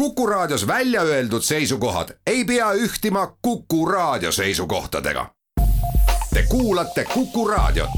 [0.00, 5.26] Kuku Raadios välja öeldud seisukohad ei pea ühtima Kuku Raadio seisukohtadega.
[6.34, 7.90] Te kuulate Kuku Raadiot.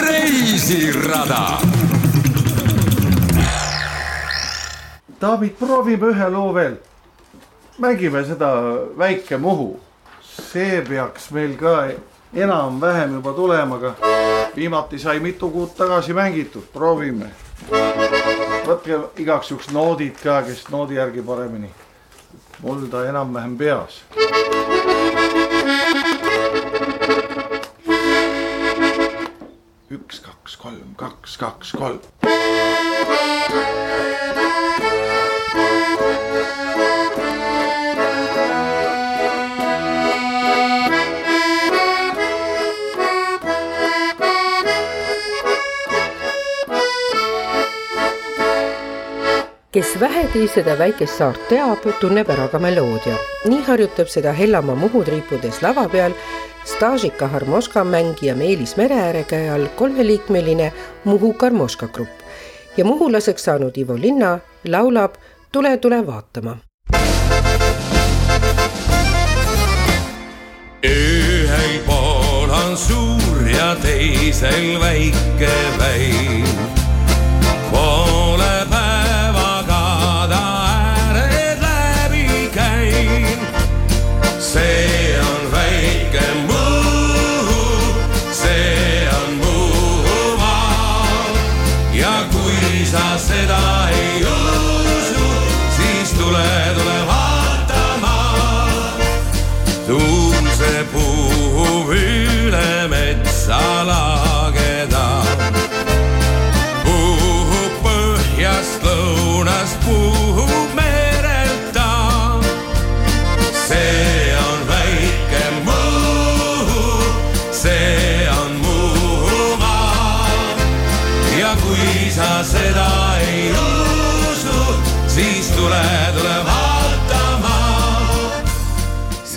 [0.00, 1.60] reisirada.
[5.20, 6.76] daamid, proovime ühe loo veel.
[7.78, 8.52] mängime seda
[8.98, 9.80] Väike Muhu.
[10.52, 11.88] see peaks meil ka
[12.34, 13.94] enam-vähem juba tulema, aga
[14.56, 17.30] viimati sai mitu kuud tagasi mängitud, proovime.
[18.68, 21.70] võtke igaks juhuks noodid ka, kes noodi järgi paremini.
[22.62, 24.02] mul ta enam-vähem peas.
[29.90, 32.00] üks, kaks, kolm, kaks, kaks, kolm.
[49.72, 53.16] Kes vähegi seda väikest saart teab, tunneb ära ka meloodia.
[53.44, 56.12] nii harjutab seda Hellamaa Muhu triipudes lava peal
[56.64, 60.72] staažika harmoška mängija Meelis Mereääre käe all kolmeliikmeline
[61.04, 62.24] Muhu Karmoška grupp
[62.76, 65.14] ja muhulaseks saanud Ivo Linna laulab
[65.52, 66.56] Tule, tule vaatama.
[70.84, 76.77] ühel pool on suur ja teisel väike väin.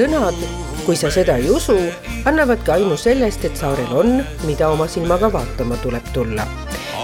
[0.02, 0.38] Sõnad,
[0.86, 1.76] kui sa seda ei usu,
[2.26, 4.16] annavadki aimu sellest, et saarel on,
[4.48, 6.48] mida oma silmaga vaatama tuleb tulla.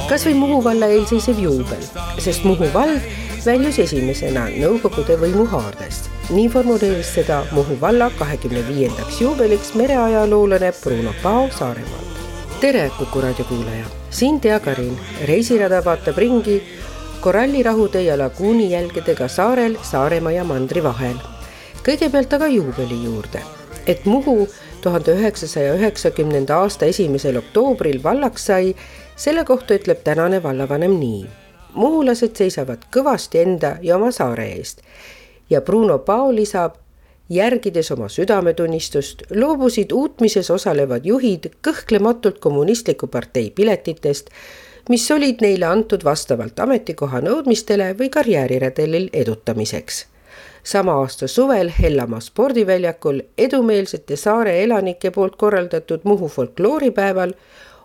[0.09, 1.83] kasvõi Muhu valla eelseisev juubel,
[2.17, 3.03] sest Muhu vald
[3.45, 6.09] väljus esimesena Nõukogude võimu haardest.
[6.29, 12.17] nii formuleeris seda Muhu valla kahekümne viiendaks juubeliks mereajaloolane Bruno Pao Saaremaalt.
[12.61, 14.97] tere, Kuku raadio kuulaja, siin Tea Karin,
[15.27, 16.63] reisirada vaatab ringi
[17.21, 21.36] korallirahude ja laguuni jälgedega saarel Saaremaa ja mandri vahel
[21.87, 23.39] kõigepealt aga juubeli juurde,
[23.87, 24.47] et Muhu
[24.83, 28.73] tuhande üheksasaja üheksakümnenda aasta esimesel oktoobril vallaks sai,
[29.15, 31.21] selle kohta ütleb tänane vallavanem nii.
[31.77, 34.81] muhulased seisavad kõvasti enda ja oma saare eest.
[35.49, 36.75] Ja Bruno Pao lisab,
[37.29, 44.29] järgides oma südametunnistust, loobusid uutmises osalevad juhid kõhklematult kommunistliku partei piletitest,
[44.89, 50.05] mis olid neile antud vastavalt ametikoha nõudmistele või karjääriredelil edutamiseks
[50.67, 57.31] sama aasta suvel Hellamaa spordiväljakul edumeelsete saare elanike poolt korraldatud Muhu folklooripäeval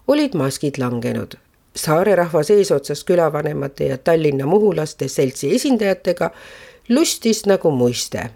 [0.09, 1.33] olid maskid langenud.
[1.77, 6.31] saare rahvas eesotsas külavanemate ja Tallinna muhulaste seltsi esindajatega
[6.89, 8.31] lustis nagu muiste.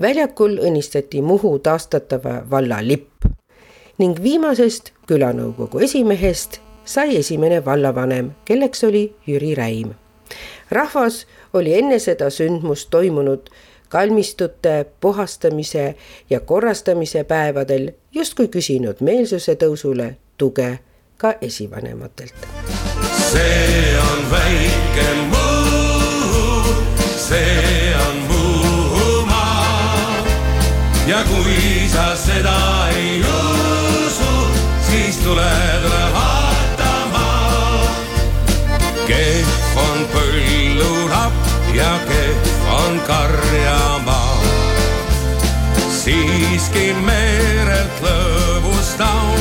[0.00, 3.24] väljakul õnnistati Muhu taastatava valla lipp
[3.98, 10.05] ning viimasest külanõukogu esimehest sai esimene vallavanem, kelleks oli Jüri Räim.
[10.70, 13.50] Rahvas oli enne seda sündmust toimunud
[13.88, 15.94] kalmistute puhastamise
[16.30, 20.78] ja korrastamise päevadel justkui küsinud meelsuse tõusule tuge
[21.16, 22.34] ka esivanematelt.
[23.32, 26.74] see on väike Muhu,
[27.16, 30.24] see on Muhumaa
[31.06, 34.32] ja kui sa seda ei usu,
[34.90, 35.50] siis tule,
[35.82, 36.15] tule
[46.76, 49.35] всеки мерят лъвостта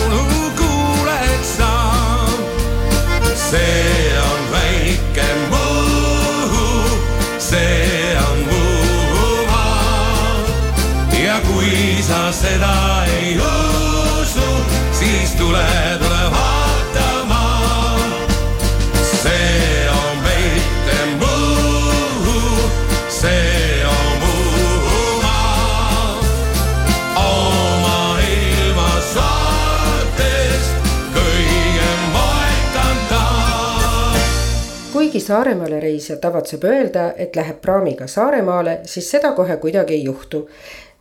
[35.25, 40.47] Saaremaale reisija tavatseb öelda, et läheb praamiga Saaremaale, siis seda kohe kuidagi ei juhtu.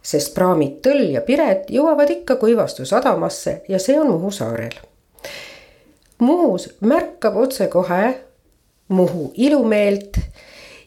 [0.05, 4.75] sest praamid Tõll ja Piret jõuavad ikka Kuivastu sadamasse ja see on Muhu saarel.
[6.19, 8.15] Muhus märkab otsekohe
[8.88, 10.19] Muhu ilumeelt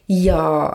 [0.08, 0.72] ja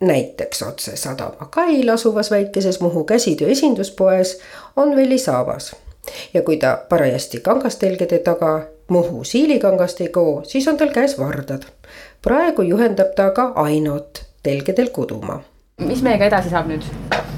[0.00, 4.38] näiteks otse sadama kail asuvas väikeses Muhu käsitöö esinduspoes
[4.76, 5.76] on Veli Saavas.
[6.34, 11.62] ja kui ta parajasti kangastelgede taga Muhu siilikangast ei koo, siis on tal käes vardad.
[12.24, 15.42] Praegu juhendab ta ka Ainot telgedel kudumaa.
[15.78, 16.86] mis meiega edasi saab nüüd?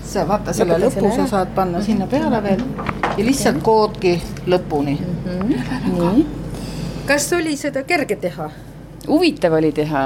[0.06, 2.62] sa vaata selle lõpu sa saad panna sinna peale veel
[3.19, 4.15] ja lihtsalt koodki
[4.47, 5.17] lõpuni mm.
[5.25, 5.99] -hmm.
[5.99, 6.27] nii.
[7.06, 8.50] kas oli seda kerge teha?
[9.09, 10.05] huvitav oli teha.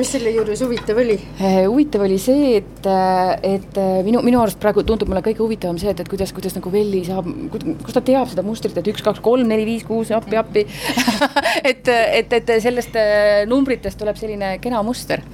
[0.00, 1.16] Mis selle juures huvitav oli?
[1.40, 5.42] Eh, huvitav oli see, et, eh, et eh, minu, minu arust praegu tundub mulle kõige
[5.42, 8.90] huvitavam see, et, et kuidas, kuidas nagu Velli saab, kus ta teab seda mustrit, et
[8.92, 10.64] üks, kaks, kolm, neli, viis, kuus, appi, appi
[11.70, 12.96] et, et, et sellest
[13.50, 15.24] numbritest tuleb selline kena muster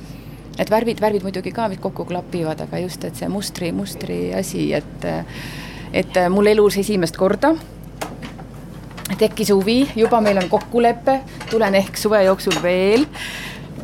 [0.57, 5.09] et värvid, värvid muidugi ka kokku klapivad, aga just, et see mustri, mustri asi, et,
[5.93, 7.55] et mul elus esimest korda
[9.15, 11.21] tekkis huvi, juba meil on kokkulepe,
[11.51, 13.07] tulen ehk suve jooksul veel.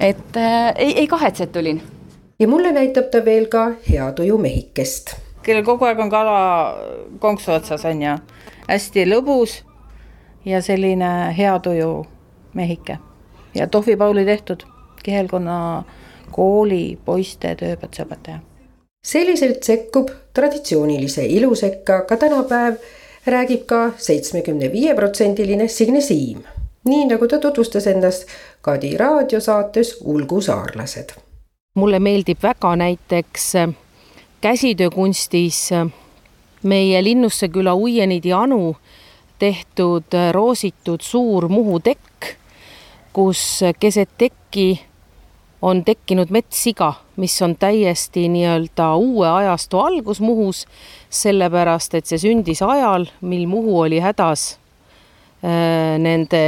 [0.00, 1.82] Et äh, ei, ei kahetse, et tulin.
[2.38, 5.16] ja mulle näitab ta veel ka hea tuju mehikest.
[5.42, 6.38] kellel kogu aeg on kala
[7.18, 8.16] konksu otsas on ju,
[8.68, 9.62] hästi lõbus
[10.44, 12.06] ja selline hea tuju
[12.54, 12.98] mehike
[13.54, 14.62] ja Tohvi Pauli tehtud
[15.02, 15.84] kihelkonna
[16.30, 18.38] kooli poiste tööpätseõpetaja.
[19.04, 22.76] selliselt sekkub traditsioonilise ilu sekka ka tänapäev
[23.26, 26.42] räägib ka seitsmekümne viie protsendiline Signe Siim,
[26.84, 28.26] nii nagu ta tutvustas ennast
[28.60, 31.10] Kadi raadiosaates Ulgu saarlased.
[31.74, 33.68] mulle meeldib väga näiteks äh,
[34.40, 35.86] käsitöökunstis äh,
[36.62, 38.76] meie Linnusse küla Uienidi Anu
[39.38, 42.36] tehtud äh, roositud suur Muhu tekk,
[43.12, 44.80] kus keset tekki
[45.62, 50.66] on tekkinud metssiga, mis on täiesti nii-öelda uue ajastu algus Muhus,
[51.10, 54.61] sellepärast et see sündis ajal, mil Muhu oli hädas
[55.42, 56.42] nende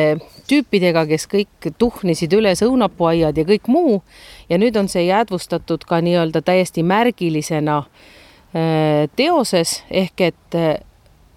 [0.47, 3.97] tüüpidega, kes kõik tuhnisid üles õunapuuaiad ja kõik muu
[4.49, 10.77] ja nüüd on see jäädvustatud ka nii-öelda täiesti märgilisena äh, teoses ehk et äh,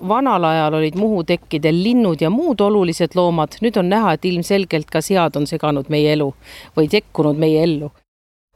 [0.08, 4.92] vanal ajal olid Muhu tekkidel linnud ja muud olulised loomad, nüüd on näha, et ilmselgelt
[4.94, 6.30] ka sead on seganud meie elu
[6.78, 7.92] või sekkunud meie ellu.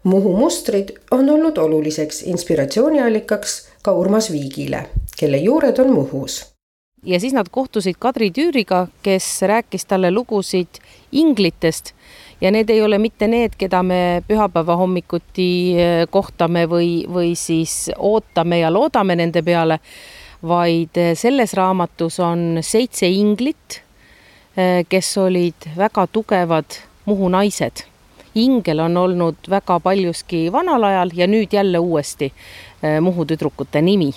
[0.03, 4.88] Muhu mustrid on olnud oluliseks inspiratsiooniallikaks ka Urmas Viigile,
[5.18, 6.50] kelle juured on Muhus.
[7.03, 10.81] Ja siis nad kohtusid Kadri Tüüriga, kes rääkis talle lugusid
[11.12, 11.94] inglitest
[12.42, 17.89] ja need ei ole mitte need, keda me pühapäeva hommikuti eh, kohtame või, või siis
[17.98, 19.80] ootame ja loodame nende peale
[20.48, 23.81] vaid eh, selles raamatus on seitse inglit,
[24.57, 27.88] eh, kes olid väga tugevad Muhu naised.
[28.36, 32.33] ingel on olnud väga paljuski vanal ajal ja nüüd jälle uuesti
[33.01, 34.13] Muhu tüdrukute nimi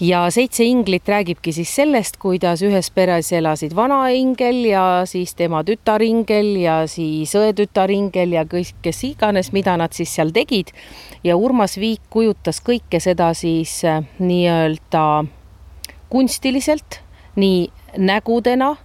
[0.00, 6.54] ja Seitse inglit räägibki siis sellest, kuidas ühes peres elasid vanaingel ja siis tema tütaringel
[6.62, 10.72] ja siis õetütaringel ja kõik, kes iganes, mida nad siis seal tegid.
[11.24, 15.24] ja Urmas Viik kujutas kõike seda siis äh, nii-öelda
[16.08, 17.00] kunstiliselt,
[17.36, 17.68] nii
[17.98, 18.76] nägudena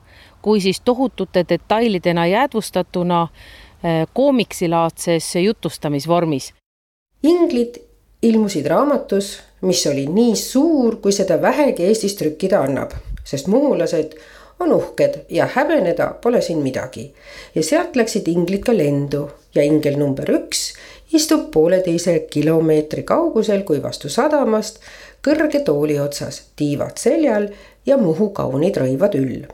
[0.42, 6.54] kui siis tohutute detailidena jäädvustatuna äh, koomiksilaadses jutustamisvormis.
[7.24, 7.85] inglid
[8.26, 14.14] ilmusid raamatus mis oli nii suur, kui seda vähegi Eestis trükkida annab, sest muhulased
[14.60, 17.14] on uhked ja häbeneda pole siin midagi.
[17.56, 20.74] ja sealt läksid inglid ka lendu ja ingel number üks
[21.14, 24.80] istub pooleteise kilomeetri kaugusel Kuivastu sadamast
[25.26, 27.50] kõrge tooli otsas, tiivad seljal
[27.86, 29.48] ja Muhu kaunid rõivad üll.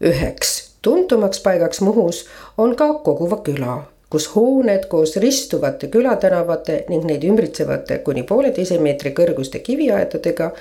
[0.00, 2.24] üheks tuntumaks paigaks Muhus
[2.58, 3.82] on ka Koguva küla
[4.14, 10.52] kus hooned koos ristuvate külatänavate ning neid ümbritsevate kuni pooleteise meetri kõrguste kiviaedadega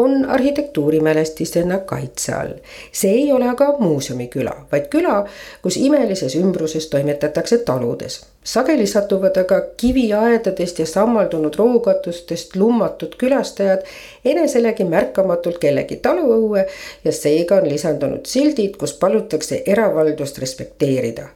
[0.00, 2.54] on arhitektuurimälestisena kaitse all.
[2.92, 5.18] see ei ole aga muuseumiküla, vaid küla,
[5.62, 8.16] kus imelises ümbruses toimetatakse taludes.
[8.44, 13.84] sageli satuvad aga kiviaedadest ja sammaldunud rookatustest lummatud külastajad
[14.24, 16.64] eneselegi märkamatult kellegi taluõue
[17.04, 21.28] ja seega on lisandunud sildid, kus palutakse eravaldust respekteerida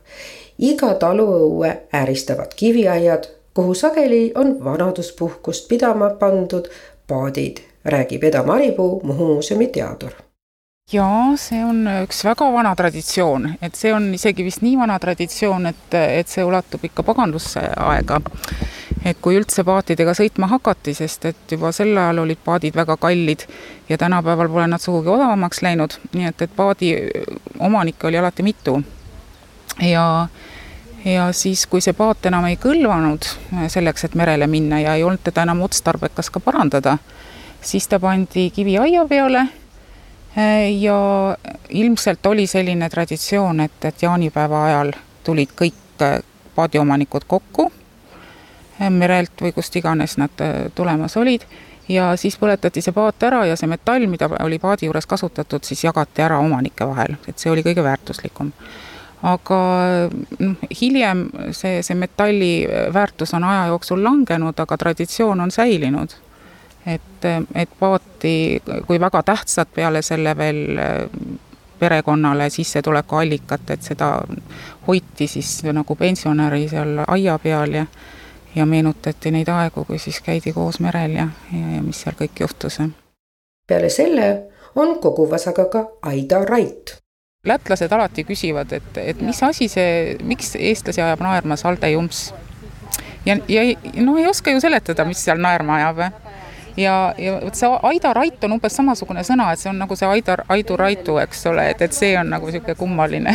[0.59, 6.69] iga taluõue ääristavad kiviaiad, kuhu sageli on vanaduspuhkust pidama pandud
[7.09, 10.27] paadid, räägib Eda Maripuu, Muhu muuseumi teadur
[10.93, 15.67] jaa, see on üks väga vana traditsioon, et see on isegi vist nii vana traditsioon,
[15.73, 18.21] et, et see ulatub ikka paganduse aega.
[19.07, 23.45] et kui üldse paatidega sõitma hakati, sest et juba sel ajal olid paadid väga kallid
[23.89, 26.93] ja tänapäeval pole nad sugugi odavamaks läinud, nii et, et paadi
[27.59, 28.81] omanikke oli alati mitu.
[29.81, 30.29] Ja
[31.05, 33.29] ja siis, kui see paat enam ei kõlvanud
[33.71, 36.97] selleks, et merele minna ja ei olnud teda enam otstarbekas ka parandada,
[37.63, 39.47] siis ta pandi kiviaia peale
[40.81, 40.97] ja
[41.69, 44.93] ilmselt oli selline traditsioon, et, et jaanipäeva ajal
[45.25, 46.05] tulid kõik
[46.55, 47.71] paadiomanikud kokku
[48.91, 50.43] merelt või kust iganes nad
[50.75, 51.47] tulemas olid
[51.89, 55.85] ja siis põletati see paat ära ja see metall, mida oli paadi juures kasutatud, siis
[55.85, 58.53] jagati ära omanike vahel, et see oli kõige väärtuslikum.
[59.27, 59.61] Aga
[60.39, 61.25] noh, hiljem
[61.57, 62.53] see, see metalli
[62.95, 66.15] väärtus on aja jooksul langenud, aga traditsioon on säilinud.
[66.87, 70.79] et, et paati kui väga tähtsat peale selle veel
[71.79, 74.11] perekonnale sissetulekuallikat, et seda
[74.87, 77.87] hoiti siis nagu pensionäri seal aia peal ja
[78.57, 82.41] ja meenutati neid aegu, kui siis käidi koos merel ja, ja, ja mis seal kõik
[82.41, 82.79] juhtus.
[83.69, 84.29] peale selle
[84.75, 86.97] on koguvas aga ka Aida Rait.
[87.47, 92.29] Lätlased alati küsivad, et, et mis asi see, miks eestlasi ajab naerma Salde Jumps.
[93.27, 93.67] ja, ja
[94.03, 96.05] no ei oska ju seletada, mis seal naerma ajab
[96.77, 100.09] ja, ja vot see Aida Rait on umbes samasugune sõna, et see on nagu see
[100.09, 103.33] Aida, Aidu Raitu, eks ole, et, et see on nagu niisugune kummaline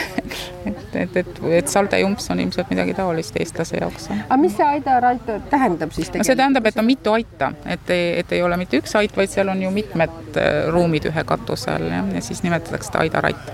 [0.70, 4.10] et, et, et, et Salde Jumps on ilmselt midagi taolist eestlase jaoks.
[4.22, 6.26] aga mis see Aida Rait tähendab siis tegelikult?
[6.26, 9.34] no see tähendab, et on mitu aita, et et ei ole mitte üks ait, vaid
[9.34, 13.26] seal on ju mitmed äh, ruumid ühe katuse all jah, ja siis nimetatakse seda Aida
[13.26, 13.54] Rait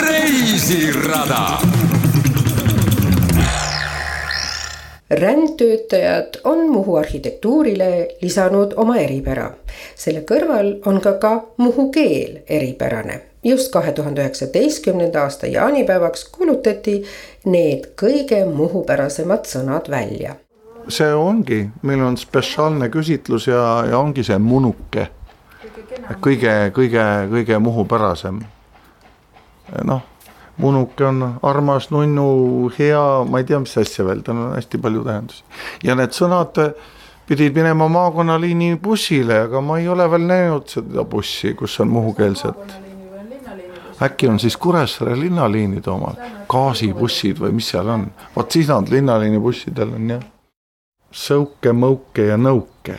[0.00, 1.58] reisirada
[5.10, 9.50] rändtöötajad on Muhu arhitektuurile lisanud oma eripära.
[9.94, 13.20] selle kõrval on ka ka muhu keel eripärane.
[13.44, 17.04] just kahe tuhande üheksateistkümnenda aasta jaanipäevaks kuulutati
[17.44, 20.34] need kõige muhupärasemad sõnad välja.
[20.88, 25.08] see ongi, meil on spetsiaalne küsitlus ja, ja ongi see munuke.
[26.20, 28.40] Kõige, kõige, kõige muhupärasem.
[29.84, 30.02] noh
[30.56, 35.04] munuke on armas, nunnu, hea, ma ei tea, mis asja veel, tal on hästi palju
[35.04, 35.42] tähendusi.
[35.84, 36.60] ja need sõnad
[37.26, 42.76] pidid minema maakonnaliini bussile, aga ma ei ole veel näinud seda bussi, kus on muhukeelset.
[44.02, 49.40] äkki on siis Kuressaare linnaliinide omad, gaasibussid või mis seal on, vot siis nad linnaliini
[49.40, 50.24] bussidel on jah.
[51.16, 52.96] Sõuke, mõuke ja nõuke,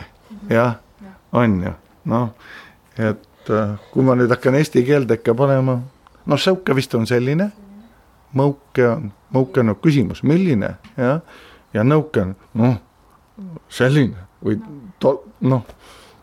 [0.50, 0.78] jah,
[1.32, 1.72] on ju,
[2.10, 2.30] noh,
[2.98, 5.78] et äh, kui ma nüüd hakkan eesti keelde ikka panema
[6.28, 7.50] noh, säuke vist on selline,
[8.36, 11.22] mõuke on, mõuke on küsimus, milline jah,
[11.74, 12.76] ja nõuke on noh,
[13.72, 14.58] selline või
[15.02, 15.64] to-, noh,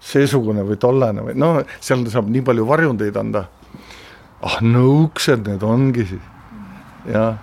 [0.05, 3.47] seesugune või tollane või no seal saab nii palju varjundeid anda.
[4.45, 6.25] ah, nõuksed need ongi siis,
[7.09, 7.39] jah,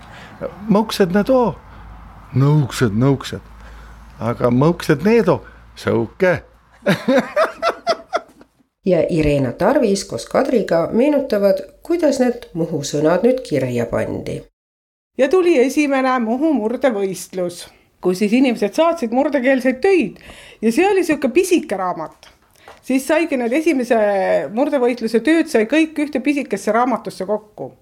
[0.69, 1.57] mõuksed need oo,
[2.39, 3.43] nõuksed, nõuksed,
[4.23, 5.43] aga mõuksed need oo,
[5.75, 6.43] säuke
[8.87, 14.43] ja Irena Tarvis koos Kadriga meenutavad, kuidas need Muhu sõnad nüüd kirja pandi.
[15.19, 17.69] ja tuli esimene Muhu murdevõistlus,
[18.01, 20.19] kus siis inimesed saatsid murdekeelseid töid
[20.63, 22.29] ja see oli sihuke pisike raamat.
[22.83, 24.01] siis saigi need esimese
[24.55, 27.73] murdevõitluse tööd sai kõik ühte pisikesse raamatusse kokku.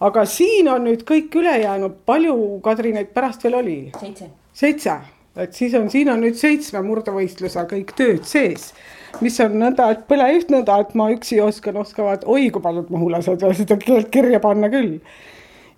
[0.00, 3.80] aga siin on nüüd kõik ülejäänud, palju Kadri neid pärast veel oli?
[4.00, 4.30] seitse.
[4.52, 5.00] seitse,
[5.36, 8.74] et siis on, siin on nüüd seitsme murdevõistluse kõik tööd sees
[9.20, 12.90] mis on nõnda, et põle üht nõnda, et ma üksi oskan, oskavad, oi kui paljud
[12.92, 15.00] muhulased veel seda keelt kirja panna küll.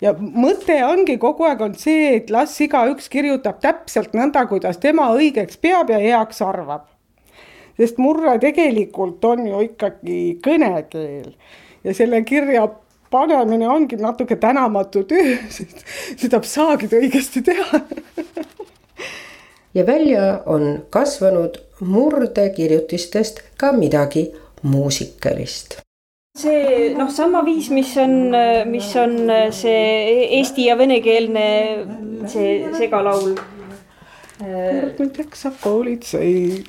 [0.03, 5.09] ja mõte ongi kogu aeg on see, et las igaüks kirjutab täpselt nõnda, kuidas tema
[5.15, 6.87] õigeks peab ja heaks arvab.
[7.77, 11.33] sest murre tegelikult on ju ikkagi kõnekeel
[11.83, 12.67] ja selle kirja
[13.13, 15.85] panemine ongi natuke tänamatu töö, sest
[16.17, 17.81] seda saagid õigesti teha
[19.73, 25.79] ja välja on kasvanud murdekirjutistest ka midagi muusikalist
[26.37, 28.33] see noh, sama viis, mis on,
[28.69, 29.17] mis on
[29.53, 31.47] see eesti ja venekeelne
[32.31, 33.35] see segalaul.
[34.39, 36.63] kord mind jaksab politsei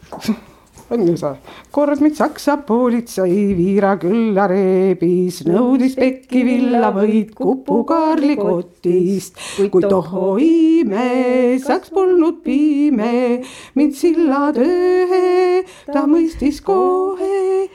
[0.94, 1.34] on ju see.
[1.74, 9.38] kord mind saksa politsei Viira külla reebis, nõudis pekki villavõid Kupu Kaarli kotist.
[9.72, 13.42] kuid tohoo ime, saks polnud pime,
[13.74, 17.68] mind silla tööhe ta mõistis kohe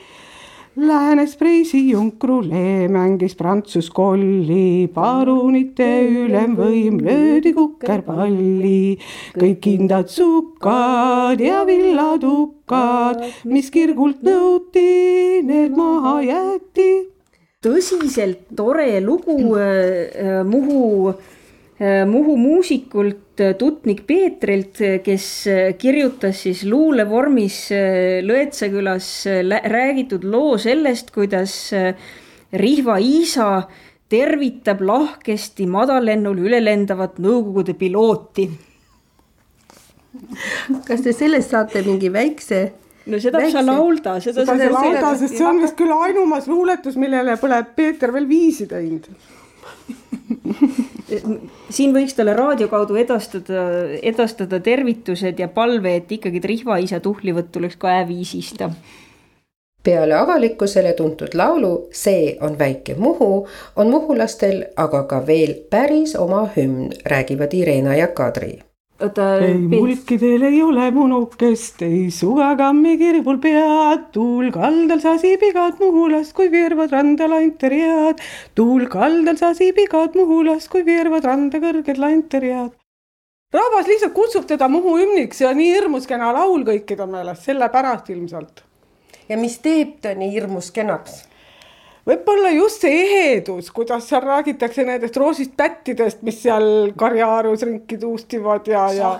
[0.80, 8.96] Läänes Preisi Junkrule mängis Prantsus kolli, parunite ülemvõim löödi kukerpalli.
[9.36, 16.88] kõik kindad sukad ja villatukad, mis kirgult nõuti, need maha jäeti.
[17.60, 21.39] tõsiselt tore lugu äh, Muhu äh,,
[21.80, 25.26] Muhu muusikult Tutnik Peetrilt, kes
[25.80, 27.56] kirjutas siis luulevormis
[28.26, 29.06] Lõetsa külas
[29.48, 31.54] räägitud loo sellest, kuidas
[32.52, 33.62] Rihva Iisa
[34.10, 38.50] tervitab lahkesti madallennul üle lendavat Nõukogude pilooti.
[40.86, 42.60] kas te sellest saate mingi väikse
[43.06, 47.36] no seda saab laulda, seda saab laulda, sest see on vist küll ainumas luuletus, millele
[47.40, 49.06] pole Peeter veel viisi teinud
[51.70, 53.66] siin võiks talle raadio kaudu edastada,
[54.02, 58.70] edastada tervitused ja palve, et ikkagi Trihva isa tuhlivõtt tuleks ka äviisista.
[59.82, 66.48] peale avalikkusele tuntud laulu See on väike Muhu on muhulastel aga ka veel päris oma
[66.56, 68.69] hümn, räägivad Irena ja Kadri
[69.02, 69.26] oota.
[69.44, 76.50] ei mulkidel ei ole munukest, ei sugakammi kirvul pead, tuul kaldal sasib igat Muhulast, kui
[76.52, 78.20] veervad randa lanterjad.
[78.54, 82.76] tuul kaldal sasib igat Muhulast, kui veervad randa kõrged lanterjad.
[83.54, 88.64] rahvas lihtsalt kutsub teda Muhu hümniks ja nii hirmus kena laul kõikide meelest, sellepärast ilmselt.
[89.28, 91.29] ja mis teeb ta nii hirmus kenaks?
[92.10, 98.68] Võib-olla just see ehedus, kuidas seal räägitakse nendest roosist pättidest, mis seal karjaarus ringi tuustivad
[98.70, 99.12] ja, ja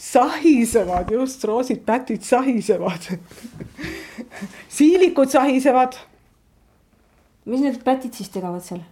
[0.00, 3.08] sahisevad, just roosid pätid sahisevad
[4.76, 5.96] siilikud sahisevad.
[7.46, 8.84] mis need pätid siis tegevad seal?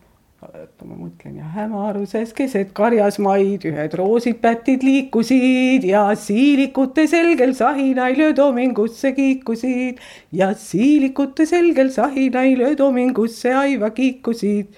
[0.45, 8.21] Oota, ma mõtlen ja hämaruses keset karjasmaid ühed roosid pätid liikusid ja siilikute selgel sahinail
[8.29, 10.03] öödomingusse kiikusid.
[10.33, 14.77] Ja siilikute selgel sahinail öödomingusse aiva kiikusid.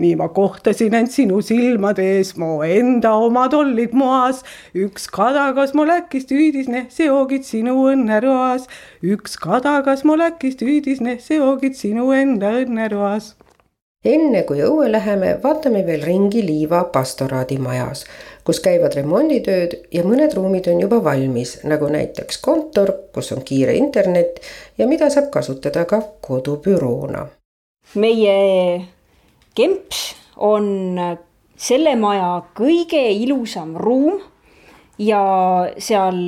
[0.00, 4.40] nii ma kohtasin end sinu silmade ees, mu enda omad ollid moas,
[4.72, 8.64] üks kadagas mu läkist hüüdis, neh, seogid sinu õnneroas,
[9.04, 13.34] üks kadagas mu läkist hüüdis, neh, seogid sinu enda õnneroas
[14.04, 18.04] enne kui õue läheme, vaatame veel ringi Liiva pastoraadimajas,
[18.44, 23.76] kus käivad remonditööd ja mõned ruumid on juba valmis, nagu näiteks kontor, kus on kiire
[23.78, 24.42] internet
[24.78, 27.26] ja mida saab kasutada ka kodubüroona.
[27.94, 28.36] meie
[29.54, 30.98] kemps on
[31.56, 34.20] selle maja kõige ilusam ruum
[35.02, 35.22] ja
[35.82, 36.18] seal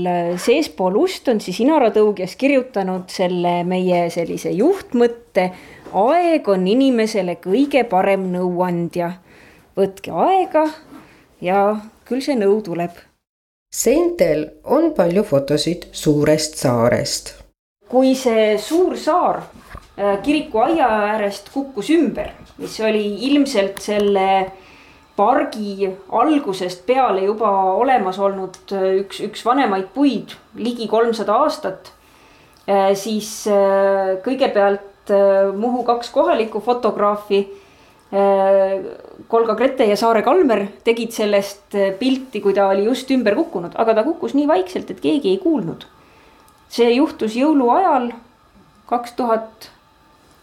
[0.40, 5.50] seespool ust on siis inaratõugjas kirjutanud selle meie sellise juhtmõtte
[5.94, 9.12] aeg on inimesele kõige parem nõuandja.
[9.74, 10.64] võtke aega
[11.42, 11.60] ja
[12.06, 12.90] küll see nõu tuleb.
[13.74, 17.34] seintel on palju fotosid suurest saarest.
[17.88, 19.42] kui see suur saar
[19.98, 24.28] äh, kiriku aia äärest kukkus ümber, mis oli ilmselt selle
[25.16, 31.92] pargi algusest peale juba olemas olnud äh, üks, üks vanemaid puid, ligi kolmsada aastat,
[32.66, 33.44] äh, siis
[34.24, 37.60] kõigepealt Äh, Muhu kaks kohalikku fotograafi,
[39.28, 43.96] Kolga Grete ja Saare Kalmer tegid sellest pilti, kui ta oli just ümber kukkunud, aga
[43.96, 45.86] ta kukkus nii vaikselt, et keegi ei kuulnud.
[46.74, 48.12] see juhtus jõuluajal
[48.86, 49.68] kaks tuhat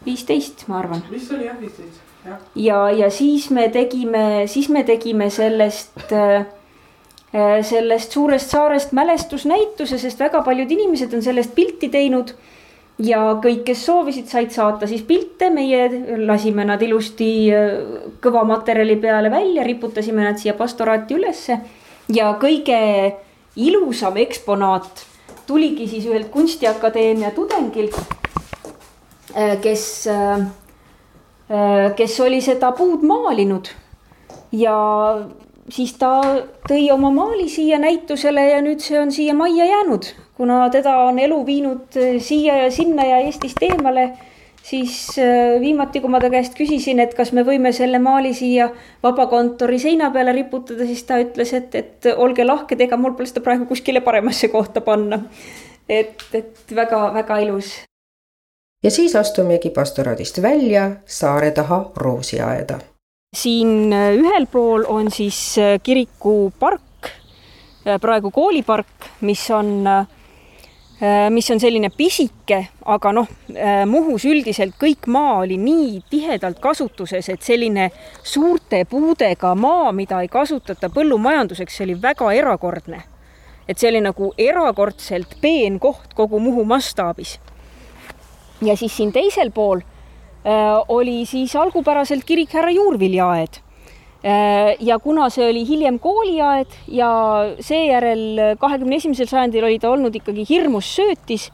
[0.04, 1.02] viisteist, ma arvan.
[1.10, 2.01] vist oli jah viisteist.
[2.54, 6.12] Ja, ja siis me tegime, siis me tegime sellest
[7.64, 12.34] sellest suurest saarest mälestusnäituse, sest väga paljud inimesed on sellest pilti teinud
[13.00, 15.86] ja kõik, kes soovisid, said saata siis pilte, meie
[16.26, 17.78] lasime nad ilusti äh,
[18.22, 21.58] kõva materjali peale välja, riputasime nad siia pastoraati ülesse.
[22.12, 23.14] ja kõige
[23.56, 25.06] ilusam eksponaat
[25.46, 27.96] tuligi siis ühelt kunstiakadeemia tudengilt,
[29.36, 30.46] äh, kes, äh,
[31.96, 33.68] kes oli seda puud maalinud
[34.56, 34.76] ja
[35.68, 36.12] siis ta
[36.68, 40.12] tõi oma maali siia näitusele ja nüüd see on siia majja jäänud
[40.42, 44.08] kuna teda on elu viinud äh, siia ja sinna ja Eestist eemale,
[44.62, 48.70] siis äh, viimati, kui ma ta käest küsisin, et kas me võime selle maali siia
[49.04, 53.44] vabakontori seina peale riputada, siis ta ütles, et, et olge lahked, ega mul pole seda
[53.44, 55.22] praegu kuskile paremasse kohta panna.
[55.88, 57.74] et, et väga-väga ilus.
[58.82, 62.78] Ja siis astumegi pastoraadist välja saare taha roosiaeda.
[63.36, 67.10] siin äh, ühel pool on siis kirikupark,
[68.00, 70.06] praegu koolipark, mis on äh,
[71.02, 76.60] Äh, mis on selline pisike, aga noh, äh, Muhus üldiselt kõik maa oli nii tihedalt
[76.62, 77.88] kasutuses, et selline
[78.22, 83.02] suurte puudega maa, mida ei kasutata põllumajanduseks, see oli väga erakordne.
[83.68, 87.40] et see oli nagu erakordselt peen koht kogu Muhu mastaabis.
[88.62, 93.60] Ja siis siin teisel pool äh, oli siis algupäraselt kirik härra Juurvilja-aed
[94.22, 97.08] Äh, ja kuna see oli hiljem kooliaed ja
[97.58, 101.48] seejärel kahekümne esimesel sajandil oli ta olnud ikkagi hirmus söötis,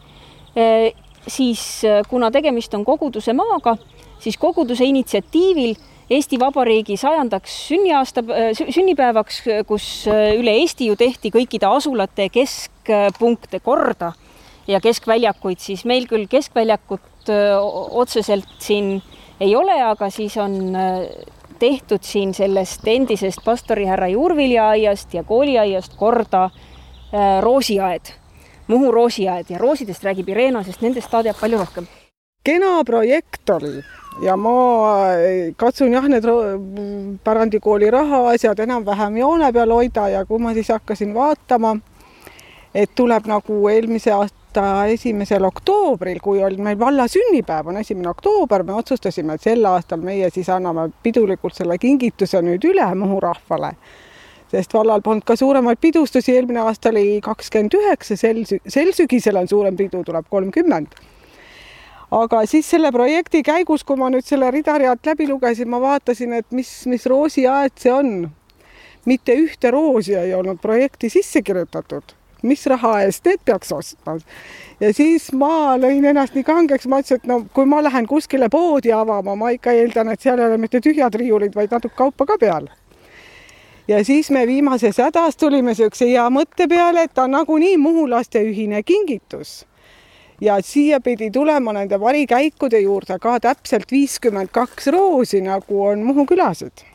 [0.53, 0.91] äh,
[1.25, 3.73] siis kuna tegemist on koguduse maaga,
[4.21, 5.73] siis koguduse initsiatiivil
[6.09, 8.23] Eesti Vabariigi sajandaks sünniaasta,
[8.57, 14.13] sünnipäevaks, kus üle Eesti ju tehti kõikide asulate keskpunkte korda
[14.69, 17.31] ja keskväljakuid, siis meil küll keskväljakut
[17.99, 18.99] otseselt siin
[19.41, 20.77] ei ole, aga siis on
[21.59, 26.49] tehtud siin sellest endisest pastorihärra juurviljaaiast ja kooliaiast korda
[27.41, 28.13] roosiaed,
[28.69, 31.87] Muhu roosiaed ja roosidest räägib Irena, sest nendest ta teab palju rohkem.
[32.45, 33.81] kena projekt oli
[34.21, 34.51] ja ma
[35.13, 36.25] äh, katsun jah, need
[37.23, 41.77] pärandikooli rahaasjad enam-vähem joone peal hoida ja kui ma siis hakkasin vaatama,
[42.75, 48.09] et tuleb nagu eelmise aasta aasta esimesel oktoobril, kui oli meil valla sünnipäev, on esimene
[48.09, 53.19] oktoober, me otsustasime, et sel aastal meie siis anname pidulikult selle kingituse nüüd üle Muhu
[53.19, 53.73] rahvale.
[54.49, 59.47] sest vallal polnud ka suuremaid pidustusi, eelmine aasta oli kakskümmend üheksa, sel, sel sügisel on
[59.47, 60.87] suurem pidu, tuleb kolmkümmend.
[62.11, 66.51] aga siis selle projekti käigus, kui ma nüüd selle rida-realt läbi lugesin, ma vaatasin, et
[66.51, 68.31] mis, mis roosiaed see on.
[69.05, 74.17] mitte ühte roosi ei olnud projekti sisse kirjutatud mis raha eest need peaks ostma.
[74.79, 78.49] ja siis ma lõin ennast nii kangeks, ma ütlesin, et no kui ma lähen kuskile
[78.49, 82.25] poodi avama, ma ikka eeldan, et seal ei ole mitte tühjad riiulid, vaid natuke kaupa
[82.25, 82.69] ka peal.
[83.87, 88.43] ja siis me viimases hädas tulime niisuguse hea mõtte peale, et ta on nagunii muhulaste
[88.45, 89.65] ühine kingitus
[90.41, 96.25] ja siia pidi tulema nende varikäikude juurde ka täpselt viiskümmend kaks roosi, nagu on Muhu
[96.25, 96.85] külasid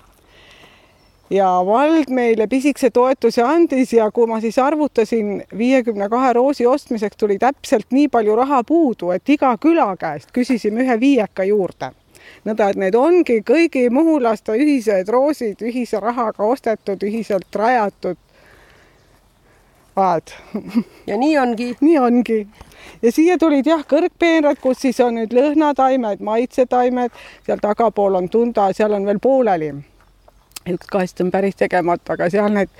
[1.30, 7.16] ja vald meile pisikese toetuse andis ja kui ma siis arvutasin viiekümne kahe roosi ostmiseks
[7.16, 11.92] tuli täpselt nii palju raha puudu, et iga küla käest küsisime ühe viieka juurde.
[12.44, 18.16] nõnda, et need ongi kõigi muhulaste ühised roosid ühise rahaga ostetud, ühiselt rajatud
[19.96, 20.32] aed.
[21.08, 21.76] ja nii ongi?
[21.80, 22.46] nii ongi.
[23.02, 27.10] ja siia tulid jah, kõrgpeenrad, kus siis on nüüd lõhnataimed, maitsetaimed,
[27.46, 29.72] seal tagapool on tunda, seal on veel pooleli
[30.72, 32.70] üks kast on päris tegemata, aga seal need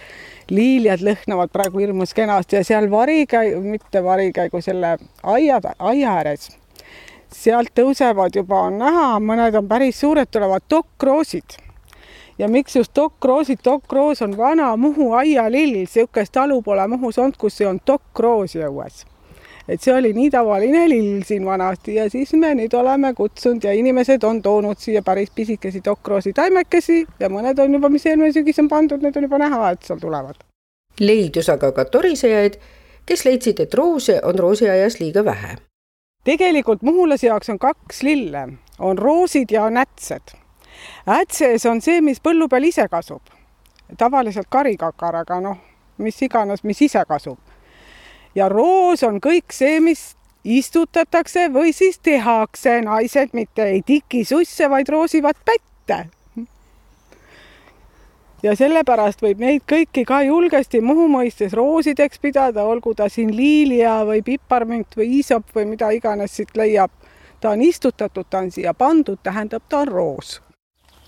[0.51, 6.51] liiljad lõhnavad praegu hirmus kenasti ja seal varikäi-, mitte varikäigu, selle aia, aia ääres,
[7.33, 11.61] sealt tõusevad juba, on näha, mõned on päris suured, tulevad dokkroosid.
[12.38, 17.61] ja miks just dokkroosid, dokkroos on vana Muhu aialill, niisugust talu pole Muhus olnud, kus
[17.61, 19.05] ei olnud dokkroosi õues
[19.68, 23.72] et see oli nii tavaline lill siin vanasti ja siis me nüüd oleme kutsunud ja
[23.72, 28.61] inimesed on toonud siia päris pisikesi tokroosi taimekesi ja mõned on juba, mis eelmine sügis
[28.61, 30.44] on pandud, need on juba näha, et seal tulevad.
[31.00, 32.59] leidus aga ka torisejaid,
[33.07, 35.57] kes leidsid, et roose on roosiaias liiga vähe.
[36.24, 38.48] tegelikult muhulase jaoks on kaks lille,
[38.79, 40.37] on roosid ja on ätsed.
[41.09, 43.33] ätses on see, mis põllu peal ise kasvab,
[43.98, 45.57] tavaliselt karikakar, aga noh,
[45.98, 47.53] mis iganes, mis ise kasvab
[48.35, 54.68] ja roos on kõik see, mis istutatakse või siis tehakse, naised mitte ei tiki susse,
[54.70, 56.07] vaid roosivad pätte.
[58.42, 64.03] ja sellepärast võib neid kõiki ka julgesti Muhu mõistes roosideks pidada, olgu ta siin liilia
[64.05, 66.90] või piparmünt või iisop või mida iganes siit leiab.
[67.40, 70.40] ta on istutatud, ta on siia pandud, tähendab, ta on roos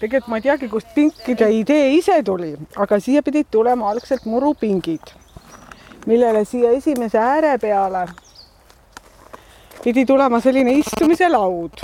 [0.00, 5.25] tegelikult ma ei teagi, kust pinkide idee ise tuli, aga siia pidid tulema algselt murupingid
[6.06, 8.06] millele siia esimese ääre peale
[9.86, 11.82] pidi tulema selline istumise laud.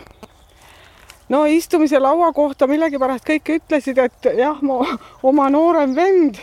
[1.28, 4.80] no istumise laua kohta millegipärast kõik ütlesid, et jah, mu
[5.22, 6.40] oma noorem vend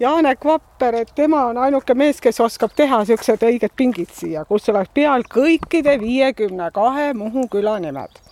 [0.00, 4.68] Janek Vapper, et tema on ainuke mees, kes oskab teha siuksed õiged pingid siia, kus
[4.68, 8.25] oleks peal kõikide viiekümne kahe Muhu küla nimed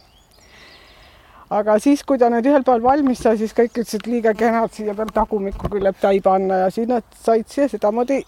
[1.55, 4.95] aga siis, kui ta nüüd ühel päeval valmis sai, siis kõik ütlesid liiga kenad siia
[4.97, 8.23] peal tagumiku küljelt täi panna ja siis nad said siia sedamoodi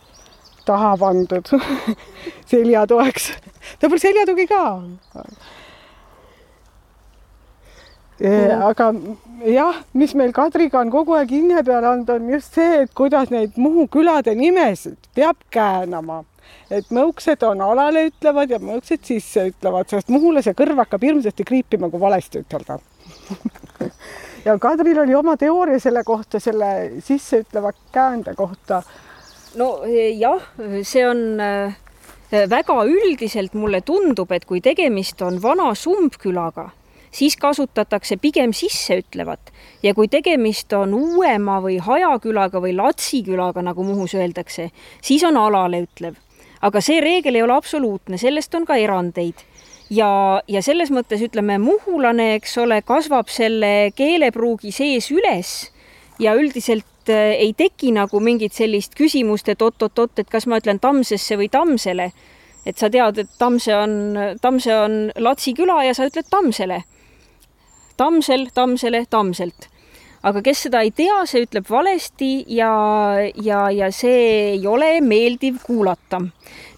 [0.66, 1.50] taha pandud
[2.50, 3.30] seljatoeks.
[3.80, 4.62] ta pole seljatugi ka.
[8.70, 8.88] aga
[9.44, 13.34] jah, mis meil Kadriga on kogu aeg hinge peal olnud, on just see, et kuidas
[13.34, 16.22] neid Muhu külade nimesid peab käänama
[16.70, 21.90] et mõuksed on alale ütlevad ja mõuksed sisse ütlevad, sest muhulase kõrv hakkab hirmsasti kriipima,
[21.90, 22.78] kui valesti ütelda
[24.46, 28.82] ja Kadril oli oma teooria selle kohta, selle sisseütleva käände kohta.
[29.56, 30.42] no e, jah,
[30.82, 31.50] see on e,
[32.50, 36.68] väga üldiselt mulle tundub, et kui tegemist on vana sumbkülaga,
[37.10, 44.14] siis kasutatakse pigem sisseütlevat ja kui tegemist on uuema või hajakülaga või latsikülaga, nagu Muhus
[44.14, 44.70] öeldakse,
[45.02, 46.14] siis on alaleütlev.
[46.62, 49.42] aga see reegel ei ole absoluutne, sellest on ka erandeid
[49.90, 55.54] ja, ja selles mõttes ütleme, muhulane, eks ole, kasvab selle keelepruugi sees üles
[56.22, 60.80] ja üldiselt äh, ei teki nagu mingit sellist küsimust, et oot-oot-oot, et kas ma ütlen
[60.82, 62.10] Tammsesse või Tammsele.
[62.66, 63.92] et sa tead, et Tammse on,
[64.42, 66.82] Tammse on Latsi küla ja sa ütled Tammsele.
[67.96, 69.68] Tammsel, Tammsele, Tammselt.
[70.22, 72.70] Aga kes seda ei tea, see ütleb valesti ja,
[73.42, 76.20] ja, ja see ei ole meeldiv kuulata.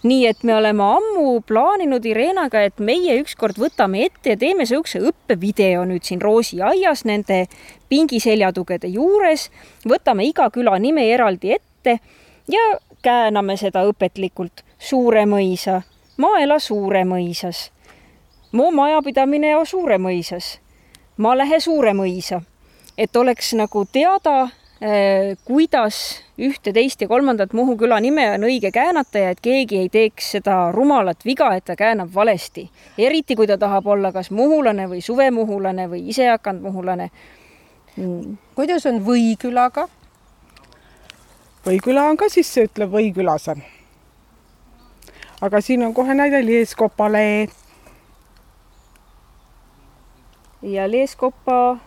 [0.03, 5.01] nii et me oleme ammu plaaninud Irenaga, et meie ükskord võtame ette ja teeme sihukese
[5.11, 7.47] õppevideo nüüd siin Roosi aias nende
[7.89, 9.51] pingiseljatugede juures.
[9.87, 11.99] võtame iga küla nime eraldi ette
[12.49, 14.65] ja kääname seda õpetlikult.
[14.79, 15.83] Suure mõisa,
[16.17, 17.71] Maela Suure mõisas,
[18.53, 20.59] Moo majapidamine Suure mõisas,
[21.17, 22.41] Malehe Suure mõisa
[22.99, 24.49] et oleks nagu teada,
[24.81, 29.79] eh, kuidas ühte, teist ja kolmandat Muhu küla nime on õige käänata ja et keegi
[29.85, 32.69] ei teeks seda rumalat viga, et ta käänab valesti.
[32.99, 37.11] eriti kui ta tahab olla kas muhulane või suvemuhulane või isehakanud muhulane
[37.97, 38.37] mm..
[38.55, 39.89] kuidas on Võikülaga?
[41.67, 43.57] Võiküla on ka sisseütlev Võikülase.
[45.41, 47.49] aga siin on kohe näide Lieskopa lee.
[50.63, 51.79] ja Lieskopa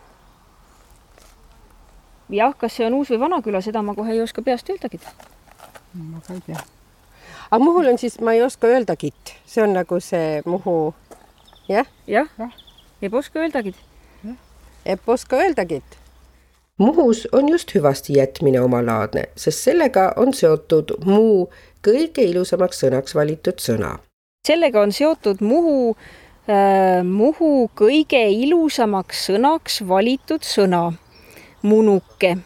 [2.31, 4.99] jah, kas see on Uus- või Vanaküla, seda ma kohe ei oska peast öeldagi.
[5.93, 6.59] ma ka ei tea.
[7.51, 9.13] aga Muhul on siis, ma ei oska öeldagi,
[9.45, 10.93] see on nagu see Muhu,
[11.69, 11.87] jah?
[12.07, 12.49] jah ja.,
[13.01, 13.75] ei oska öeldagi.
[14.85, 15.81] ei oska öeldagi.
[16.77, 21.51] Muhus on just hüvasti jätmine omalaadne, sest sellega on seotud muu
[21.85, 23.97] kõige ilusamaks sõnaks valitud sõna.
[24.47, 25.95] sellega on seotud Muhu
[26.49, 30.93] äh,, Muhu kõige ilusamaks sõnaks valitud sõna
[31.61, 32.37] munuke,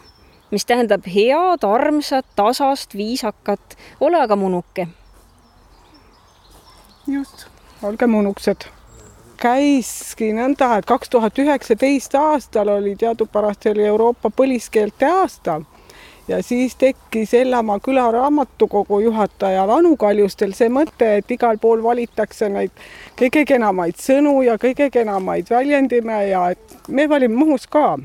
[0.50, 3.76] mis tähendab head, armsat, tasast, viisakat.
[4.00, 4.88] ole aga munuke.
[7.06, 7.46] just,
[7.82, 8.68] olge munukesed.
[9.36, 15.60] käiski nõnda, et kaks tuhat üheksateist aastal oli teadupärast oli Euroopa põliskeelte aasta
[16.28, 22.48] ja siis tekkis Ellamaa küla raamatukogu juhatajal Anu Kaljustel see mõte, et igal pool valitakse
[22.48, 22.74] neid
[23.20, 27.98] kõige kenamaid sõnu ja kõige kenamaid väljendime ja et me valime Muhus ka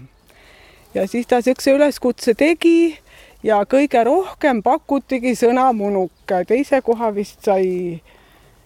[0.94, 2.98] ja siis ta niisuguse üleskutse tegi
[3.44, 8.02] ja kõige rohkem pakutigi sõna munuke, teise koha vist sai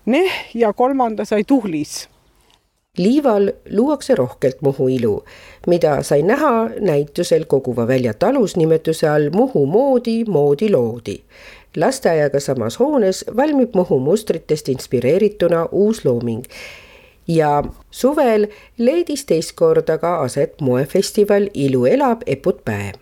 [0.06, 2.10] Neh ja kolmanda sai Tuhlis.
[2.98, 5.24] liival luuakse rohkelt Muhu ilu,
[5.68, 11.24] mida sai näha näitusel Koguva välja talus nimetuse all Muhu moodi, moodi loodi.
[11.76, 16.44] lasteaiaga samas hoones valmib Muhu mustritest inspireerituna uus looming
[17.28, 23.00] ja suvel leidis teist korda ka aset moefestival Ilu elab Eput päev.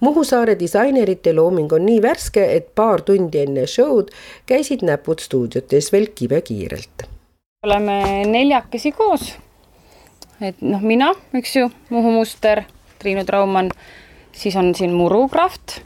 [0.00, 4.08] Muhu saare disainerite looming on nii värske, et paar tundi enne show'd
[4.46, 7.08] käisid näpud stuudiotes veel kibekiirelt.
[7.64, 9.34] oleme neljakesi koos.
[10.40, 12.62] et noh, mina, eks ju, Muhu Muster,
[12.98, 13.70] Triinu Traumann,
[14.32, 15.80] siis on siin Muru Kraft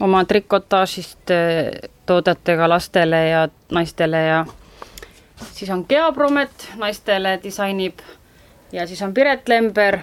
[0.00, 4.46] oma trikotaažist eh, toodetega lastele ja naistele ja
[5.52, 7.98] siis on Gea Promet, naistele disainib.
[8.72, 9.98] Ja siis on Piret Lember,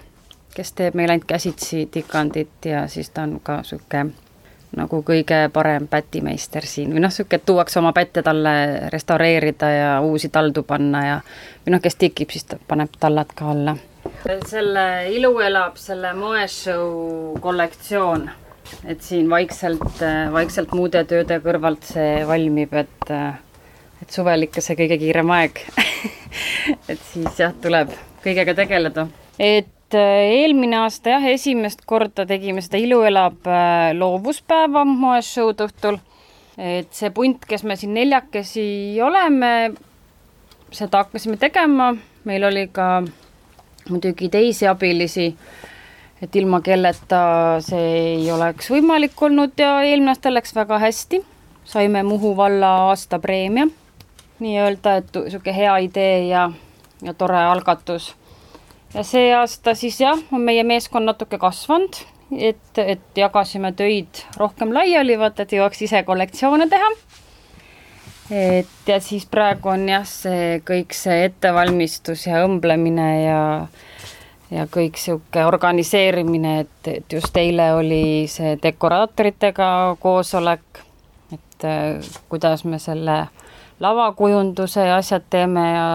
[0.55, 4.05] kes teeb meil ainult käsitsi tikandit ja siis ta on ka sihuke
[4.75, 6.93] nagu kõige parem pätimeister siin.
[6.93, 8.55] Või noh, sihuke, et tuuakse oma pätte talle
[8.93, 11.19] restaureerida ja uusi taldu panna ja
[11.65, 13.77] või noh, kes tikib, siis ta paneb tallad ka alla.
[14.47, 18.29] selle Ilu elab selle moeshow kollektsioon,
[18.85, 23.13] et siin vaikselt, vaikselt muude tööde kõrvalt see valmib, et
[24.05, 25.61] et suvel ikka see kõige kiirem aeg
[26.91, 29.07] et siis jah, tuleb kõigega tegeleda.
[29.39, 35.99] et äh, eelmine aasta jah, esimest korda tegime seda Ilu elab äh, loovuspäeva moeshow'd õhtul.
[36.57, 39.73] et see punt, kes me siin neljakesi oleme,
[40.71, 41.93] seda hakkasime tegema,
[42.29, 43.01] meil oli ka
[43.89, 45.31] muidugi teisi abilisi,
[46.21, 47.23] et ilma kelleta
[47.65, 47.89] see
[48.19, 51.23] ei oleks võimalik olnud ja eelmine aasta läks väga hästi.
[51.65, 53.65] saime Muhu valla aastapreemia
[54.39, 56.49] nii-öelda, et niisugune hea idee ja,
[57.03, 58.13] ja tore algatus.
[58.93, 61.99] ja see aasta siis jah, on meie meeskond natuke kasvanud,
[62.31, 66.91] et, et jagasime töid rohkem laiali, vaata, et jõuaks ise kollektsioone teha.
[68.31, 73.41] et ja siis praegu on jah, see kõik see ettevalmistus ja õmblemine ja
[74.51, 79.69] ja kõik niisugune organiseerimine, et, et just eile oli see dekoraatoritega
[79.99, 80.83] koosolek,
[81.33, 81.65] et
[82.29, 83.23] kuidas me selle
[83.79, 85.87] lavakujunduse ja asjad teeme ja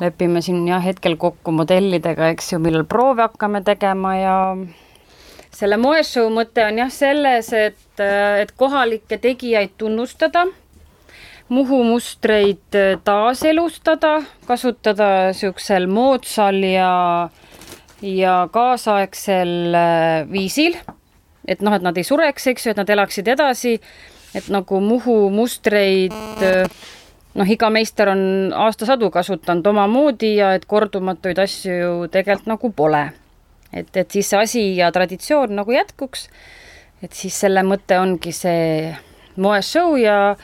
[0.00, 4.36] lepime siin jah, hetkel kokku modellidega, eks ju, millal proove hakkame tegema ja
[5.52, 8.02] selle moeshow mõte on jah selles, et,
[8.42, 10.48] et kohalikke tegijaid tunnustada,
[11.52, 14.12] Muhu mustreid taaselustada,
[14.48, 16.92] kasutada niisugusel moodsal ja,
[18.00, 19.74] ja kaasaegsel
[20.30, 20.78] viisil,
[21.44, 23.74] et noh, et nad ei sureks, eks ju, et nad elaksid edasi
[24.34, 26.14] et nagu Muhu mustreid
[27.34, 28.24] noh, iga meister on
[28.66, 33.04] aastasadu kasutanud omamoodi ja et kordumatuid asju ju tegelikult nagu pole.
[33.72, 36.28] et, et siis see asi ja traditsioon nagu jätkuks.
[37.02, 38.92] et siis selle mõte ongi see
[39.36, 40.36] moeshow ja,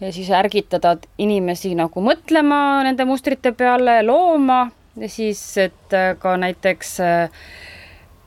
[0.00, 4.66] ja siis ärgitada inimesi nagu mõtlema nende mustrite peale, looma
[4.98, 6.98] ja siis, et ka näiteks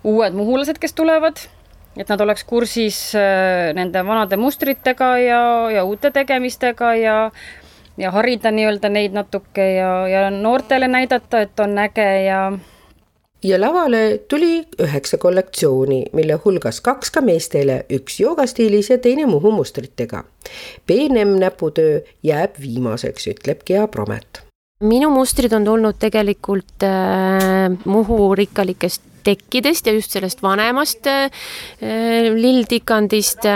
[0.07, 1.43] uued muhulased, kes tulevad
[1.97, 5.41] et nad oleks kursis äh, nende vanade mustritega ja,
[5.73, 7.17] ja uute tegemistega ja
[7.97, 12.41] ja harida nii-öelda neid natuke ja, ja noortele näidata, et on äge ja
[13.43, 19.51] ja lavale tuli üheksa kollektsiooni, mille hulgas kaks ka meestele, üks joogastiilis ja teine Muhu
[19.51, 20.23] mustritega.
[20.88, 24.41] peenem näputöö jääb viimaseks, ütleb Gea Promet.
[24.83, 31.29] minu mustrid on tulnud tegelikult äh, Muhu rikkalikest tekkidest ja just sellest vanemast äh,
[32.35, 33.47] lilltikandist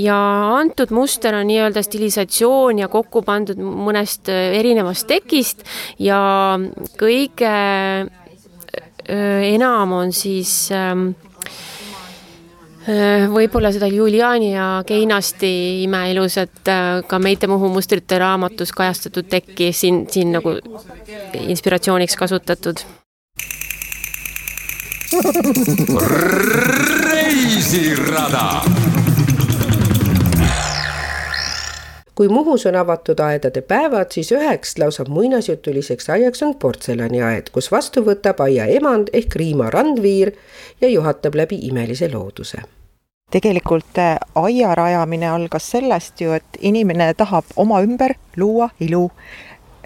[0.00, 0.18] ja
[0.58, 5.64] antud muster on nii-öelda stilisatsioon ja kokku pandud mõnest äh, erinevast tekist
[6.02, 6.20] ja
[7.00, 8.10] kõige äh,
[9.54, 11.12] enam on siis ähm,
[12.86, 15.48] võib-olla seda Juliani ja Keinasti
[15.82, 16.70] imeilusat
[17.10, 20.54] ka Meite Muhu mustrite raamatus kajastatud tekki siin, siin nagu
[21.48, 22.84] inspiratsiooniks kasutatud
[27.04, 28.62] reisirada.
[32.14, 38.00] kui Muhus on avatud aedade päevad, siis üheks lausa muinasjutuliseks aiaks on portselaniaed, kus vastu
[38.00, 40.32] võtab aia emand ehk Riima Randviir
[40.80, 42.62] ja juhatab läbi imelise looduse
[43.30, 49.10] tegelikult äh, aia rajamine algas sellest ju, et inimene tahab oma ümber luua ilu.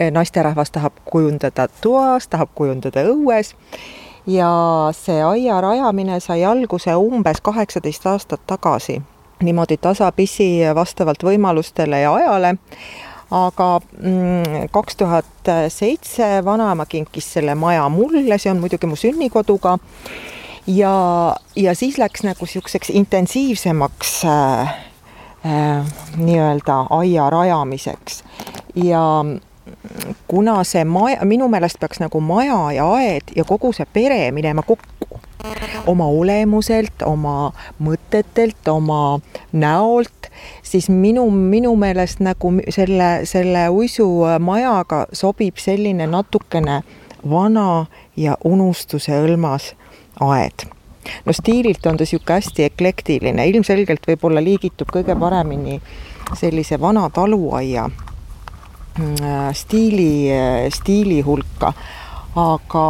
[0.00, 3.54] Äh, naisterahvas tahab kujundada toas, tahab kujundada õues
[4.26, 4.50] ja
[4.96, 9.02] see aia rajamine sai alguse umbes kaheksateist aastat tagasi,
[9.42, 12.56] niimoodi tasapisi vastavalt võimalustele ja ajale
[13.30, 19.78] aga mm, kaks tuhat seitse vanaema kinkis selle maja mulle, see on muidugi mu sünnikoduga.
[20.66, 20.94] ja,
[21.56, 24.74] ja siis läks nagu niisuguseks intensiivsemaks äh,
[25.46, 28.24] äh, nii-öelda aia rajamiseks
[28.74, 29.04] ja
[30.28, 34.62] kuna see maja, minu meelest peaks nagu maja ja aed ja kogu see pere minema
[34.62, 35.20] kokku.
[35.88, 39.20] Oma olemuselt, oma mõtetelt, oma
[39.52, 40.28] näolt,
[40.62, 46.82] siis minu, minu meelest nagu selle, selle uisumajaga sobib selline natukene
[47.30, 49.72] vana ja unustuse hõlmas
[50.20, 50.68] aed.
[51.24, 55.80] No stiililt on ta niisugune hästi eklektiline, ilmselgelt võib-olla liigitub kõige paremini
[56.36, 57.88] sellise vana taluaia
[59.52, 61.72] stiili, äh, stiili hulka,
[62.36, 62.86] aga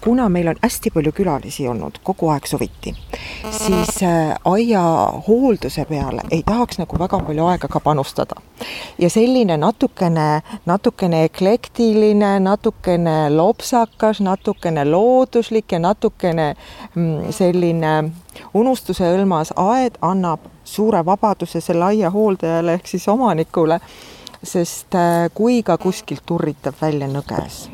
[0.00, 2.94] kuna meil on hästi palju külalisi olnud kogu aeg suviti,
[3.50, 4.82] siis äh, aia
[5.28, 8.40] hoolduse peale ei tahaks nagu väga palju aega ka panustada.
[8.98, 16.54] ja selline natukene, natukene eklektiline, natukene lopsakas, natukene looduslik ja natukene
[16.94, 17.94] mm, selline
[18.54, 23.80] unustuse hõlmas aed annab suure vabaduse selle aia hooldajale ehk siis omanikule
[24.42, 27.66] sest äh, kui ka kuskilt turritab välja nõges,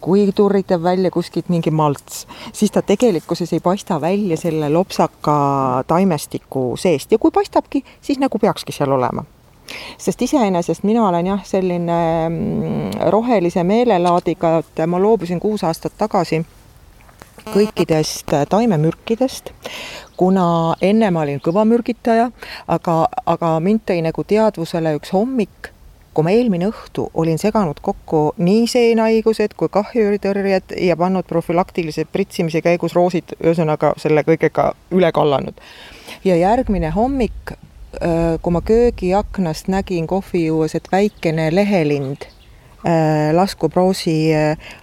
[0.00, 6.74] kui turritab välja kuskilt mingi malts, siis ta tegelikkuses ei paista välja selle lopsaka taimestiku
[6.78, 7.12] seest.
[7.12, 9.24] Ja kui paistabki, siis nagu peakski seal olema.
[9.98, 16.44] Sest iseenesest mina olen jah, selline mm, rohelise meelelaadiga, et ma loobusin kuus aastat tagasi
[17.52, 19.52] kõikidest taimemürkidest,
[20.16, 22.30] kuna enne ma olin kõva mürgitaja,
[22.66, 25.70] aga, aga mind tõi nagu teadvusele üks hommik,
[26.16, 32.62] kui ma eelmine õhtu olin seganud kokku nii seenhaigused kui kahjuritõrjed ja pannud profülaktilise pritsimise
[32.64, 35.60] käigus roosid, ühesõnaga selle kõigega üle kallanud.
[36.24, 37.52] ja järgmine hommik,
[38.42, 42.24] kui ma köögiaknast nägin kohvi juues, et väikene lehelind
[43.36, 44.30] lasku proosi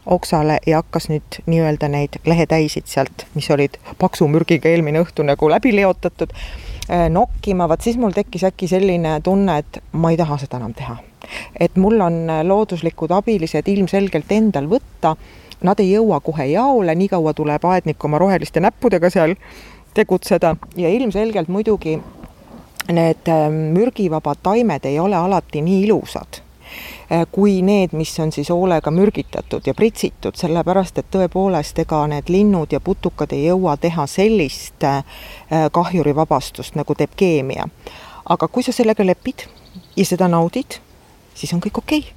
[0.06, 5.50] oksale ja hakkas nüüd nii-öelda neid lehetäisid sealt, mis olid paksu mürgiga eelmine õhtu nagu
[5.50, 6.36] läbi leotatud,
[7.10, 11.00] nokkima, vaat siis mul tekkis äkki selline tunne, et ma ei taha seda enam teha
[11.59, 15.15] et mul on looduslikud abilised ilmselgelt endal võtta,
[15.63, 19.36] nad ei jõua kohe jaole, niikaua tuleb aednik oma roheliste näppudega seal
[19.93, 20.55] tegutseda.
[20.75, 21.99] Ja ilmselgelt muidugi
[22.91, 26.39] need ähm, mürgivabad taimed ei ole alati nii ilusad
[27.12, 32.27] äh, kui need, mis on siis hoolega mürgitatud ja pritsitud, sellepärast et tõepoolest, ega need
[32.27, 35.04] linnud ja putukad ei jõua teha sellist äh,
[35.71, 37.69] kahjurivabastust, nagu teeb keemia.
[38.29, 39.48] aga kui sa sellega lepid
[39.95, 40.79] ja seda naudid,
[41.36, 42.13] siis on kõik okei okay..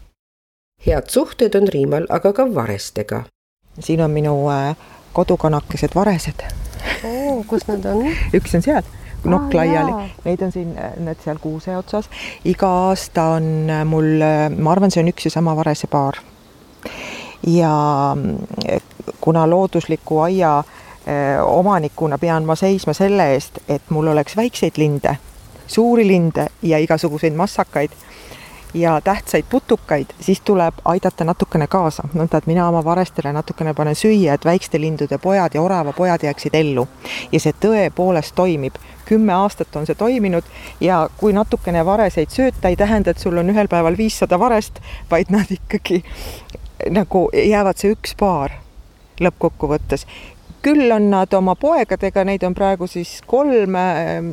[0.87, 3.23] head suhted on Riimal aga ka varestega.
[3.81, 4.77] siin on minu äh,
[5.13, 6.45] kodukanakesed varesed
[7.05, 7.45] oh,.
[7.47, 8.07] kus nad on?
[8.35, 8.87] üks on seal
[9.27, 12.11] nokk ah, laiali, neid on siin, äh, need seal kuuse otsas.
[12.45, 14.23] iga aasta on äh, mul,
[14.59, 16.21] ma arvan, see on üks ja sama varesepaar.
[17.47, 17.71] ja
[19.21, 20.65] kuna loodusliku aia
[21.47, 25.13] omanikuna pean ma seisma selle eest, et mul oleks väikseid linde,
[25.67, 27.95] suuri linde ja igasuguseid massakaid
[28.77, 33.97] ja tähtsaid putukaid, siis tuleb aidata natukene kaasa, nõnda et mina oma varestele natukene panen
[33.97, 36.89] süüa, et väikeste lindude pojad ja oravapojad jääksid ellu.
[37.33, 38.75] ja see tõepoolest toimib.
[39.05, 40.45] kümme aastat on see toiminud
[40.81, 45.31] ja kui natukene vareseid sööta, ei tähenda, et sul on ühel päeval viissada varest, vaid
[45.31, 46.03] nad ikkagi
[46.91, 48.61] nagu jäävad see üks paar
[49.21, 50.07] lõppkokkuvõttes
[50.63, 53.79] küll on nad oma poegadega, neid on praegu siis kolm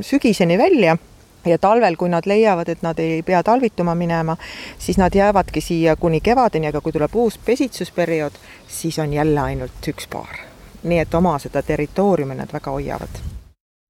[0.01, 0.97] sügiseni välja
[1.45, 4.37] ja talvel, kui nad leiavad, et nad ei pea talvituma minema,
[4.79, 9.87] siis nad jäävadki siia kuni kevadeni, aga kui tuleb uus pesitsusperiood, siis on jälle ainult
[9.87, 10.37] üks paar.
[10.83, 13.19] nii et oma seda territooriumi nad väga hoiavad.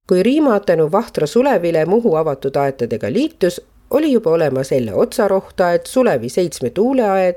[0.08, 6.28] kui Riima tänu Vahtra Sulevile Muhu avatud aedadega liitus, oli juba olemas Elle otsarohtaed, Sulevi
[6.28, 7.36] seitsme tuuleaed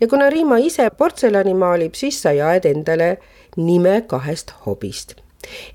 [0.00, 3.18] ja kuna Riima ise portselani maalib, siis sai aed endale
[3.56, 5.23] nime kahest hobist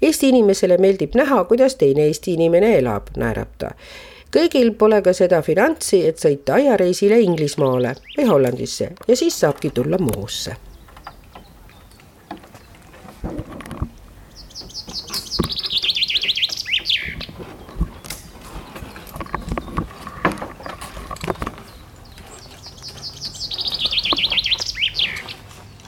[0.01, 3.73] Eesti inimesele meeldib näha, kuidas teine Eesti inimene elab, naerab ta.
[4.31, 9.97] kõigil pole ka seda finantsi, et sõita aiareisile Inglismaale või Hollandisse ja siis saabki tulla
[9.97, 10.57] Muhusse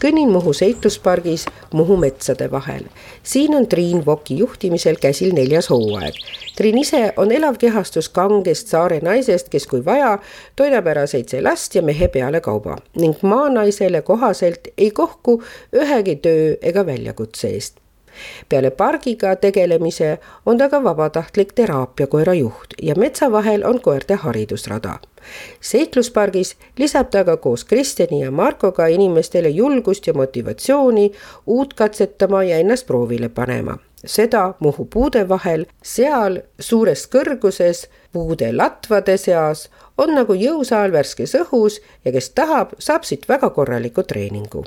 [0.01, 2.83] kõnnin Muhu seikluspargis Muhu metsade vahel.
[3.23, 6.13] Siin on Triin Voki juhtimisel käsil neljas hooaeg.
[6.55, 10.17] Triin ise on elav kehastus kangest saare naisest, kes kui vaja,
[10.55, 15.41] toidab ära seitse last ja mehe peale kauba ning maanaisele kohaselt ei kohku
[15.75, 17.81] ühegi töö ega väljakutse eest
[18.49, 24.99] peale pargiga tegelemise on ta ka vabatahtlik teraapiakoera juht ja metsa vahel on koerte haridusrada.
[25.61, 31.11] Seikluspargis lisab ta ka koos Kristjani ja Markoga inimestele julgust ja motivatsiooni
[31.47, 33.77] uut katsetama ja ennast proovile panema.
[34.05, 39.67] Seda Muhu puude vahel, seal suures kõrguses puude latvade seas
[39.97, 44.65] on nagu jõusaal värskes õhus ja kes tahab, saab siit väga korraliku treeningu.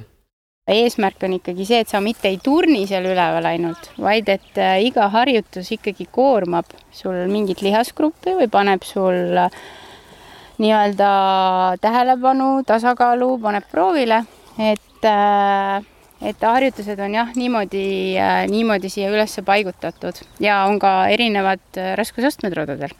[0.70, 4.78] Eesmärk on ikkagi see, et sa mitte ei turni seal üleval ainult, vaid et äh,
[4.86, 9.58] iga harjutus ikkagi koormab sul mingit lihasgruppi või paneb sul äh,
[10.58, 11.08] nii-öelda
[11.82, 14.22] tähelepanu, tasakaalu, paneb proovile,
[14.58, 15.82] et, äh,
[16.22, 17.86] et harjutused on jah, niimoodi,
[18.50, 22.94] niimoodi siia üles paigutatud ja on ka erinevad raskusastmed rodadel.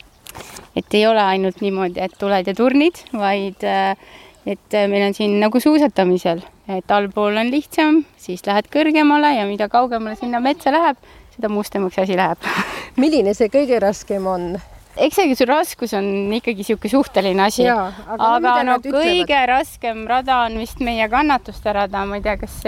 [0.76, 5.60] et ei ole ainult niimoodi, et tuled ja turnid, vaid et meil on siin nagu
[5.60, 11.00] suusatamisel et allpool on lihtsam, siis lähed kõrgemale ja mida kaugemale sinna metsa läheb,
[11.36, 12.40] seda mustemaks asi läheb.
[13.02, 14.54] milline see kõige raskem on?
[14.96, 17.66] Eks see raskus on ikkagi niisugune suhteline asi.
[17.66, 19.48] aga, aga no kõige ütlevad?
[19.50, 22.60] raskem rada on vist meie kannatuste rada, ma ei tea, kas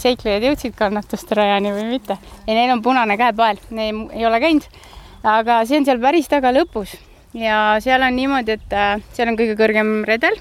[0.00, 2.18] seiklejad jõudsid kannatuste rajani või mitte.
[2.46, 4.68] ja neil on punane käepael, ei ole käinud.
[5.22, 6.96] aga see on seal päris taga lõpus
[7.36, 10.38] ja seal on niimoodi, et äh, seal on kõige kõrgem redel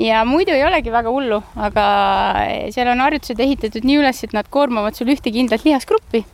[0.00, 1.86] ja muidu ei olegi väga hullu, aga
[2.72, 6.24] seal on harjutused ehitatud nii üles, et nad koormavad sul ühte kindlat lihasgruppi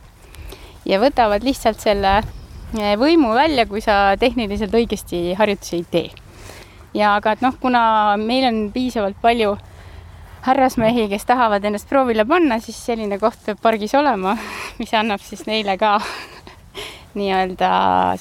[0.87, 2.21] ja võtavad lihtsalt selle
[2.73, 6.09] võimu välja, kui sa tehniliselt õigesti harjutusi ei tee.
[6.93, 9.57] ja aga et noh, kuna meil on piisavalt palju
[10.47, 14.37] härrasmehi, kes tahavad ennast proovile panna, siis selline koht peab pargis olema,
[14.79, 15.97] mis annab siis neile ka
[17.19, 17.69] nii-öelda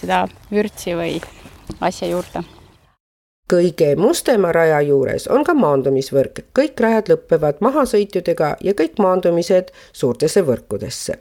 [0.01, 1.17] seda vürtsi või
[1.81, 2.45] asja juurde
[3.51, 10.43] kõige mustema raja juures on ka maandumisvõrk, kõik rajad lõpevad mahasõitudega ja kõik maandumised suurtesse
[10.43, 11.19] võrkudesse.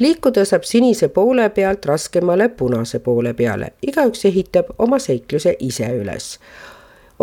[0.00, 6.38] Liikuda saab sinise poole pealt raskemale punase poole peale, igaüks ehitab oma seikluse ise üles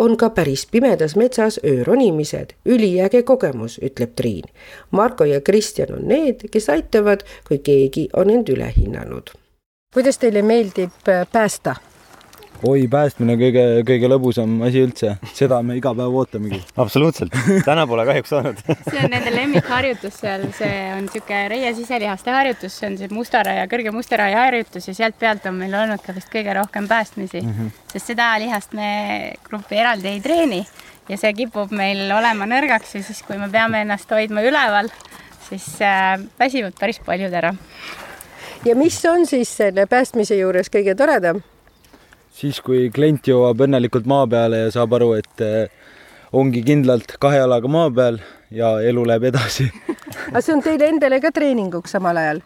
[0.00, 4.48] on ka päris pimedas metsas ööronimised, üliäge kogemus, ütleb Triin.
[4.90, 9.30] Marko ja Kristjan on need, kes aitavad, kui keegi on end üle hinnanud.
[9.94, 10.90] kuidas teile meeldib
[11.32, 11.74] päästa?
[12.66, 16.60] Oi, päästmine kõige, kõige lõbusam asi üldse, seda me iga päev ootamegi.
[16.80, 17.34] absoluutselt,
[17.64, 22.76] täna pole kahjuks saanud see on nende lemmikharjutus seal, see on niisugune reie siselihaste harjutus,
[22.76, 26.32] see on see mustaraja, kõrge mustaraja harjutus ja sealt pealt on meil olnud ka vist
[26.32, 27.84] kõige rohkem päästmisi mm, -hmm.
[27.94, 28.90] sest seda lihast me
[29.48, 30.64] gruppi eraldi ei treeni
[31.08, 34.90] ja see kipub meil olema nõrgaks ja siis, kui me peame ennast hoidma üleval,
[35.48, 37.54] siis äh, väsivad päris paljud ära.
[38.64, 41.40] ja mis on siis selle päästmise juures kõige toredam?
[42.34, 45.72] Siis, kui klient jõuab õnnelikult maa peale ja saab aru, et eh,
[46.36, 48.20] ongi kindlalt kahe jalaga maa peal
[48.54, 49.66] ja elu läheb edasi
[50.30, 52.42] aga see on teile endale ka treeninguks samal ajal?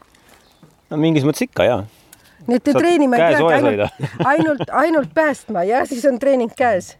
[0.91, 1.82] no mingis mõttes ikka jaa.
[2.49, 4.01] nii et te treenima ei peagi ainult,
[4.32, 6.95] ainult, ainult päästma ja siis on treening käes?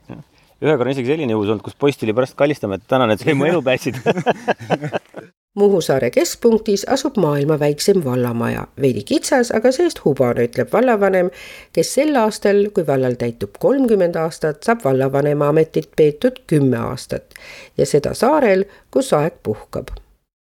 [0.65, 3.37] ühe korra isegi selline juhus olnud, kus post tuli pärast kallistama, et tänan, et sa
[3.37, 4.01] mu elu päästsid
[5.55, 11.29] Muhu saare keskpunktis asub maailma väikseim vallamaja, veidi kitsas, aga see-eest hubane, ütleb vallavanem,
[11.77, 17.39] kes sel aastal, kui vallal täitub kolmkümmend aastat, saab vallavanema ametit peetud kümme aastat.
[17.79, 19.93] Ja seda saarel, kus aeg puhkab.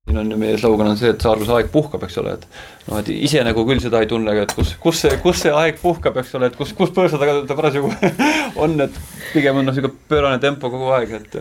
[0.10, 2.49] Siin on ju meie slogan on see, et saar, kus aeg puhkab, eks ole, et
[2.89, 5.78] noh, et ise nagu küll seda ei tunne, et kus, kus see, kus see aeg
[5.86, 7.93] puhkab, eks ole, et kus, kus põõsa taga ta parasjagu
[8.66, 8.99] on, et
[9.36, 11.39] pigem on noh, niisugune pöörane tempo kogu aeg, et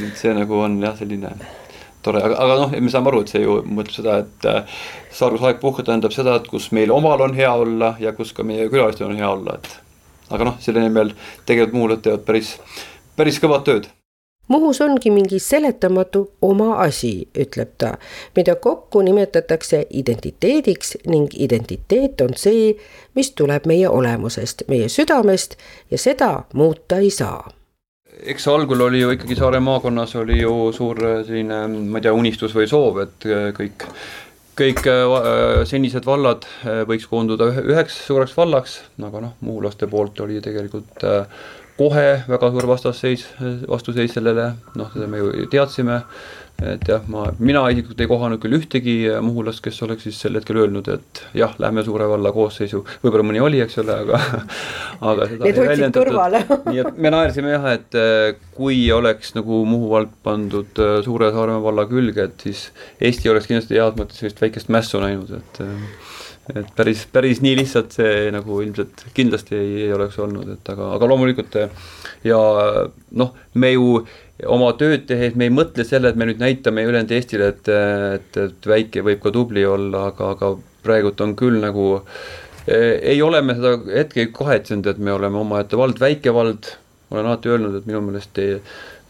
[0.00, 1.36] et see nagu on jah, selline
[2.06, 4.78] tore, aga, aga noh, me saame aru, et see ju mõtleb seda, et äh,
[5.10, 8.32] saar, kus aeg puhkab, tähendab seda, et kus meil omal on hea olla ja kus
[8.36, 11.14] ka meie külalistel on hea olla, et aga noh, selle nimel
[11.46, 12.56] tegelikult muulased teevad päris,
[13.18, 13.92] päris kõvat tööd.
[14.46, 17.96] Muhus ongi mingi seletamatu oma asi, ütleb ta,
[18.38, 22.76] mida kokku nimetatakse identiteediks ning identiteet on see,
[23.18, 25.58] mis tuleb meie olemusest, meie südamest
[25.90, 27.48] ja seda muuta ei saa
[28.24, 32.14] eks algul oli ju ikkagi Saare maakonnas oli ju suur äh, selline, ma ei tea,
[32.16, 33.86] unistus või soov, et äh, kõik,
[34.56, 35.18] kõik äh,
[35.68, 36.46] senised vallad
[36.88, 41.04] võiks koonduda üheks suureks vallaks, aga noh, muhulaste poolt oli tegelikult
[41.76, 43.26] kohe väga suur vastasseis,
[43.68, 46.00] vastuseis sellele, noh, seda me ju teadsime
[46.62, 48.94] et jah, ma, mina isiklikult ei kohanud küll ühtegi
[49.24, 53.42] muhulast, kes oleks siis sel hetkel öelnud, et jah, lähme Suure valla koosseisu, võib-olla mõni
[53.44, 54.20] oli, eks ole, aga
[55.10, 56.42] aga seda Need hoidsid kõrvale.
[56.70, 61.30] Nii et me naersime jah, et eh, kui oleks nagu Muhu vald pandud eh, Suure
[61.34, 62.68] Saaremaa valla külge, et siis
[63.00, 65.64] Eesti oleks kindlasti heas mõttes sellist väikest mässu näinud, et
[66.54, 70.92] et päris, päris nii lihtsalt see nagu ilmselt kindlasti ei, ei oleks olnud, et aga,
[70.94, 71.58] aga loomulikult
[72.26, 72.38] ja
[73.18, 73.96] noh, me ju
[74.44, 78.40] oma tööd tehes me ei mõtle selle, et me nüüd näitame ülejäänud Eestile, et, et,
[78.42, 80.50] et väike võib ka tubli olla, aga, aga
[80.84, 81.86] praegult on küll nagu
[82.66, 86.68] eh, ei ole me seda hetke kahetsenud, et me oleme omaette vald, väike vald,
[87.10, 88.58] olen alati öelnud, et minu meelest ei,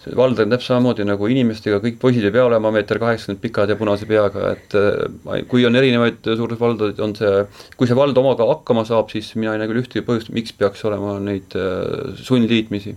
[0.04, 3.72] see vald on täpselt samamoodi nagu inimestega, kõik poisid ei pea olema meeter kaheksakümmend pikad
[3.72, 7.42] ja punase peaga, et eh, kui on erinevaid suuri valdasid, on see,
[7.74, 10.86] kui see vald omaga hakkama saab, siis mina ei näe küll ühtegi põhjust, miks peaks
[10.86, 12.94] olema neid eh, sundliitmisi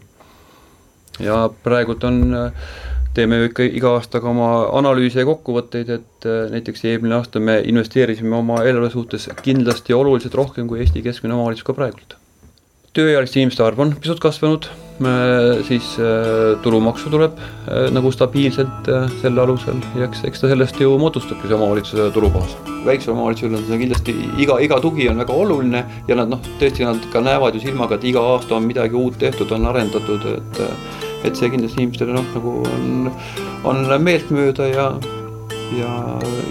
[1.19, 2.39] ja praegult on,
[3.19, 4.49] teeme ju ikka iga aasta ka oma
[4.79, 10.37] analüüse ja kokkuvõtteid, et äh, näiteks eelmine aasta me investeerisime oma eelarve suhtes kindlasti oluliselt
[10.37, 12.15] rohkem kui Eesti keskmine omavalitsus ka praegult.
[12.93, 14.65] tööealiste inimeste arv on pisut kasvanud,
[15.67, 18.89] siis äh, tulumaksu tuleb äh, nagu stabiilselt
[19.21, 22.57] selle alusel ja eks, eks ta sellest ju moodustabki see omavalitsuse tulubaas.
[22.85, 26.85] väiksel omavalitsusel on see kindlasti iga, iga tugi on väga oluline ja nad noh, tõesti
[26.85, 31.08] nad ka näevad ju silmaga, et iga aasta on midagi uut tehtud, on arendatud, et
[31.23, 33.09] et see kindlasti inimestele noh, nagu on,
[33.67, 34.89] on meeltmööda ja
[35.77, 35.91] ja,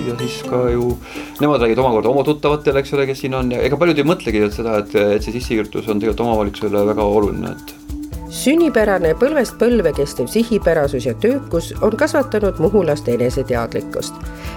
[0.06, 0.92] ja siis ka ju
[1.40, 4.44] nemad räägivad omakorda oma tuttavatele, eks ole, kes siin on ja ega paljud ei mõtlegi
[4.54, 7.97] seda, et, et see sissekirjutus on tegelikult omavalitsusele väga oluline, et
[8.38, 14.14] sünnipärane põlvest põlve kestev sihipärasus ja töökus on kasvatanud muhulaste eneseteadlikkust.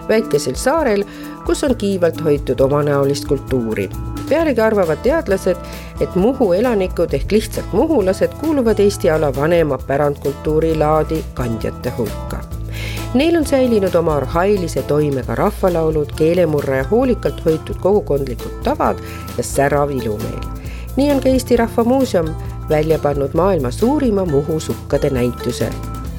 [0.10, 1.04] väikesel saarel,
[1.46, 3.90] kus on kiivalt hoitud omanäolist kultuuri
[4.32, 5.58] pealegi arvavad teadlased,
[6.02, 12.40] et Muhu elanikud ehk lihtsalt muhulased kuuluvad Eesti ala vanema pärandkultuuri laadi kandjate hulka.
[13.14, 19.04] Neil on säilinud oma arhailise toimega rahvalaulud, keelemurre ja hoolikalt hoitud kogukondlikud tavad
[19.38, 20.48] ja särav ilumeel.
[20.96, 22.32] nii on ka Eesti Rahva Muuseum
[22.72, 25.70] välja pannud maailma suurima Muhu sukkade näituse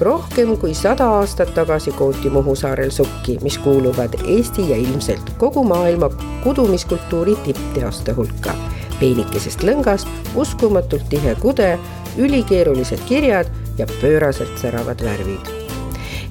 [0.01, 5.65] rohkem kui sada aastat tagasi kooti Muhu saarel sukki, mis kuuluvad Eesti ja ilmselt kogu
[5.65, 6.11] maailma
[6.45, 8.55] kudumiskultuuri tippteoste hulka.
[9.01, 11.79] peenikesest lõngast uskumatult tihe kude,
[12.19, 15.62] ülikeerulised kirjad ja pööraselt säravad värvid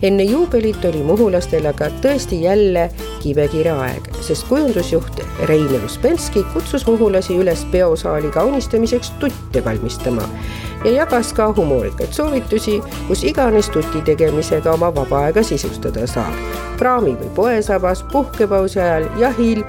[0.02, 2.88] enne juubelit oli muhulastel aga tõesti jälle
[3.22, 10.26] kibekire aeg, sest kujundusjuht Rein Uspenski kutsus muhulasi üles peosaali kaunistamiseks tutte valmistama
[10.86, 16.34] ja jagas ka humoorikaid soovitusi, kus iganes tuti tegemisega oma vaba aega sisustada saab.
[16.78, 19.64] kraami või poesabas, puhkepausi ajal, jahil,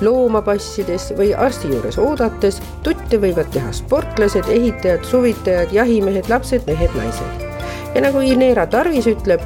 [0.00, 2.62] looma passides või arsti juures oodates.
[2.82, 7.46] tutte võivad teha sportlased, ehitajad, suvitajad, jahimehed, lapsed, mehed, naised.
[7.94, 9.40] ja nagu Inera Tarvis ütleb,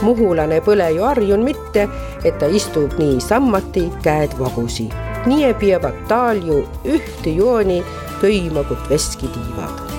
[0.00, 1.88] muhulane pole ju harjun mitte,
[2.24, 4.88] et ta istub nii sammati, käed vagusi.
[5.26, 7.84] nii pievad taal ju ühte jooni
[8.20, 9.98] köima, kut veski tiivad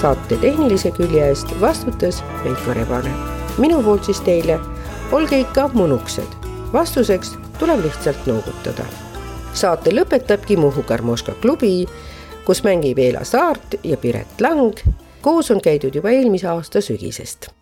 [0.00, 3.10] saate tehnilise külje eest vastutas Veiko Rebane.
[3.58, 4.58] minu poolt siis teile,
[5.12, 6.36] olge ikka mõnuksed.
[6.72, 8.84] vastuseks tuleb lihtsalt noogutada.
[9.52, 11.88] saate lõpetabki Muhu Karmoška klubi,
[12.44, 14.74] kus mängib Eela Saart ja Piret Lang.
[15.20, 17.55] koos on käidud juba eelmise aasta sügisest